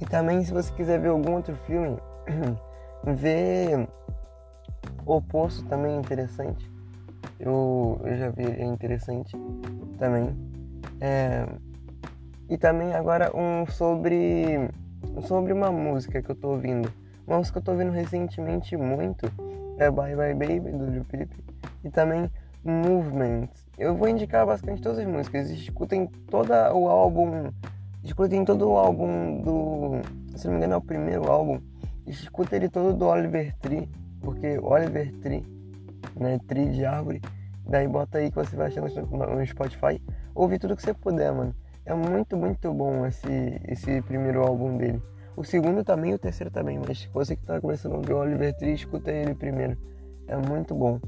E 0.00 0.04
também 0.06 0.42
se 0.44 0.52
você 0.52 0.72
quiser 0.72 1.00
ver 1.00 1.08
algum 1.08 1.34
outro 1.34 1.56
filme, 1.66 1.98
ver 3.04 3.88
O 5.04 5.20
Poço 5.20 5.64
também 5.66 5.96
é 5.96 5.98
interessante. 5.98 6.70
Eu, 7.38 8.00
eu 8.04 8.16
já 8.16 8.30
vi, 8.30 8.44
é 8.44 8.64
interessante 8.64 9.36
também. 9.98 10.34
É, 11.00 11.46
e 12.50 12.58
também 12.58 12.92
agora 12.92 13.34
um 13.34 13.64
sobre 13.66 14.68
sobre 15.22 15.52
uma 15.52 15.70
música 15.70 16.20
que 16.20 16.30
eu 16.30 16.34
tô 16.34 16.50
ouvindo. 16.50 16.92
Uma 17.26 17.38
música 17.38 17.54
que 17.54 17.58
eu 17.58 17.64
tô 17.64 17.72
ouvindo 17.72 17.92
recentemente 17.92 18.76
muito 18.76 19.32
é 19.78 19.90
Bye 19.90 20.16
Bye 20.16 20.34
Baby 20.34 20.72
do 20.72 20.84
Lil 20.84 21.04
Peep 21.04 21.30
e 21.82 21.88
também 21.88 22.30
Movement. 22.62 23.48
Eu 23.78 23.96
vou 23.96 24.08
indicar 24.08 24.44
basicamente 24.44 24.82
todas 24.82 24.98
as 24.98 25.06
músicas. 25.06 25.48
Escutem 25.48 26.06
todo 26.28 26.50
o 26.50 26.88
álbum, 26.88 27.50
escutem 28.04 28.44
todo 28.44 28.68
o 28.68 28.76
álbum 28.76 29.40
do, 29.40 30.02
se 30.36 30.46
não 30.46 30.52
me 30.52 30.58
engano 30.58 30.74
é 30.74 30.76
o 30.76 30.82
primeiro 30.82 31.30
álbum 31.30 31.58
escuta 32.10 32.56
ele 32.56 32.68
todo 32.68 32.92
do 32.96 33.06
Oliver 33.06 33.54
Tree, 33.60 33.88
porque 34.20 34.58
Oliver 34.58 35.12
Tree, 35.20 35.44
né, 36.18 36.38
Tree 36.46 36.70
de 36.70 36.84
árvore, 36.84 37.20
daí 37.66 37.86
bota 37.86 38.18
aí 38.18 38.30
que 38.30 38.36
você 38.36 38.56
vai 38.56 38.68
achar 38.68 38.82
no 38.82 39.46
Spotify, 39.46 40.02
ouve 40.34 40.58
tudo 40.58 40.76
que 40.76 40.82
você 40.82 40.92
puder, 40.92 41.32
mano. 41.32 41.54
É 41.84 41.94
muito, 41.94 42.36
muito 42.36 42.72
bom 42.72 43.06
esse, 43.06 43.60
esse 43.66 44.02
primeiro 44.02 44.42
álbum 44.42 44.76
dele. 44.76 45.02
O 45.36 45.44
segundo 45.44 45.82
também, 45.82 46.12
o 46.12 46.18
terceiro 46.18 46.50
também, 46.50 46.78
mas 46.78 47.08
você 47.12 47.34
que 47.34 47.44
tá 47.44 47.60
começando 47.60 47.94
a 47.94 47.96
ouvir 47.96 48.12
o 48.12 48.18
Oliver 48.18 48.54
Tree, 48.56 48.74
escuta 48.74 49.10
ele 49.10 49.34
primeiro. 49.34 49.76
É 50.28 50.36
muito 50.36 50.74
bom. 50.74 51.00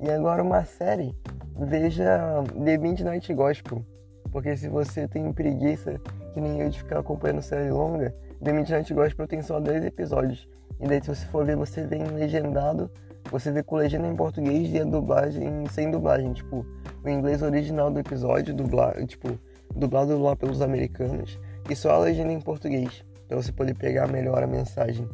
E 0.00 0.10
agora 0.10 0.42
uma 0.42 0.64
série, 0.64 1.14
veja 1.58 2.44
The 2.64 2.78
Midnight 2.78 3.34
Gospel. 3.34 3.84
Porque 4.30 4.56
se 4.56 4.68
você 4.68 5.06
tem 5.06 5.32
preguiça, 5.32 6.00
que 6.32 6.40
nem 6.40 6.60
eu, 6.60 6.70
de 6.70 6.78
ficar 6.78 7.00
acompanhando 7.00 7.42
série 7.42 7.70
longa, 7.70 8.14
The 8.42 8.52
Midnight 8.52 8.94
Gospel 8.94 9.26
tem 9.26 9.42
só 9.42 9.60
10 9.60 9.84
episódios. 9.84 10.48
E 10.80 10.86
daí 10.86 11.02
se 11.02 11.08
você 11.08 11.26
for 11.26 11.44
ver, 11.44 11.56
você 11.56 11.86
vem 11.86 12.02
legendado, 12.04 12.90
você 13.30 13.52
vê 13.52 13.62
com 13.62 13.76
legenda 13.76 14.08
em 14.08 14.16
português 14.16 14.72
e 14.72 14.80
a 14.80 14.84
dublagem 14.84 15.66
sem 15.70 15.90
dublagem. 15.90 16.32
Tipo, 16.32 16.66
o 17.04 17.08
inglês 17.08 17.42
original 17.42 17.90
do 17.90 18.00
episódio, 18.00 18.54
dublado, 18.54 19.06
tipo, 19.06 19.38
dublado 19.74 20.20
lá 20.20 20.36
pelos 20.36 20.60
americanos, 20.60 21.38
e 21.68 21.76
só 21.76 21.92
a 21.92 21.98
legenda 21.98 22.32
em 22.32 22.40
português. 22.40 23.04
Pra 23.28 23.36
você 23.36 23.52
poder 23.52 23.74
pegar 23.74 24.08
melhor 24.08 24.42
a 24.42 24.46
mensagem. 24.46 25.08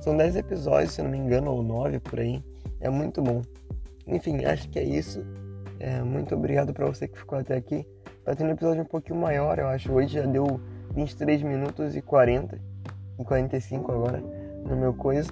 São 0.00 0.16
10 0.16 0.36
episódios, 0.36 0.92
se 0.92 1.02
não 1.02 1.10
me 1.10 1.18
engano, 1.18 1.50
ou 1.52 1.62
9 1.62 2.00
por 2.00 2.20
aí. 2.20 2.42
É 2.80 2.90
muito 2.90 3.22
bom. 3.22 3.42
Enfim, 4.06 4.44
acho 4.44 4.68
que 4.68 4.78
é 4.78 4.84
isso. 4.84 5.24
É, 5.78 6.02
muito 6.02 6.34
obrigado 6.34 6.72
para 6.72 6.86
você 6.86 7.08
que 7.08 7.18
ficou 7.18 7.38
até 7.38 7.56
aqui. 7.56 7.86
Tá 8.24 8.34
tendo 8.34 8.48
um 8.48 8.52
episódio 8.52 8.82
um 8.82 8.86
pouquinho 8.86 9.18
maior, 9.18 9.58
eu 9.58 9.66
acho. 9.68 9.92
Hoje 9.92 10.14
já 10.14 10.26
deu 10.26 10.60
23 10.94 11.42
minutos 11.42 11.96
e 11.96 12.02
40 12.02 12.60
em 13.18 13.24
45 13.24 13.90
agora 13.90 14.22
no 14.64 14.76
meu 14.76 14.94
coisa. 14.94 15.30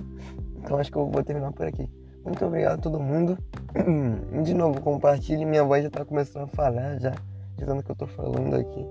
Então 0.57 0.79
acho 0.79 0.91
que 0.91 0.99
eu 0.99 1.09
vou 1.09 1.23
terminar 1.23 1.53
por 1.53 1.67
aqui. 1.67 1.89
Muito 2.25 2.45
obrigado 2.45 2.79
a 2.79 2.83
todo 2.83 3.01
mundo. 3.01 3.39
De 4.43 4.55
novo, 4.55 4.81
compartilhe. 4.81 5.45
Minha 5.45 5.65
voz 5.65 5.85
já 5.85 5.91
tá 5.91 6.05
começando 6.05 6.45
a 6.45 6.49
falar 6.49 6.99
já, 6.99 7.15
tanto 7.65 7.85
que 7.85 7.91
eu 7.91 7.97
tô 7.97 8.07
falando 8.07 8.55
aqui. 8.55 8.87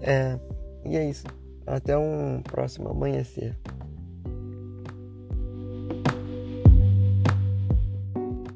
É, 0.00 0.38
e 0.84 0.96
é 0.96 1.08
isso. 1.08 1.26
Até 1.66 1.96
um 1.96 2.42
próximo 2.42 2.88
amanhecer. 2.88 3.56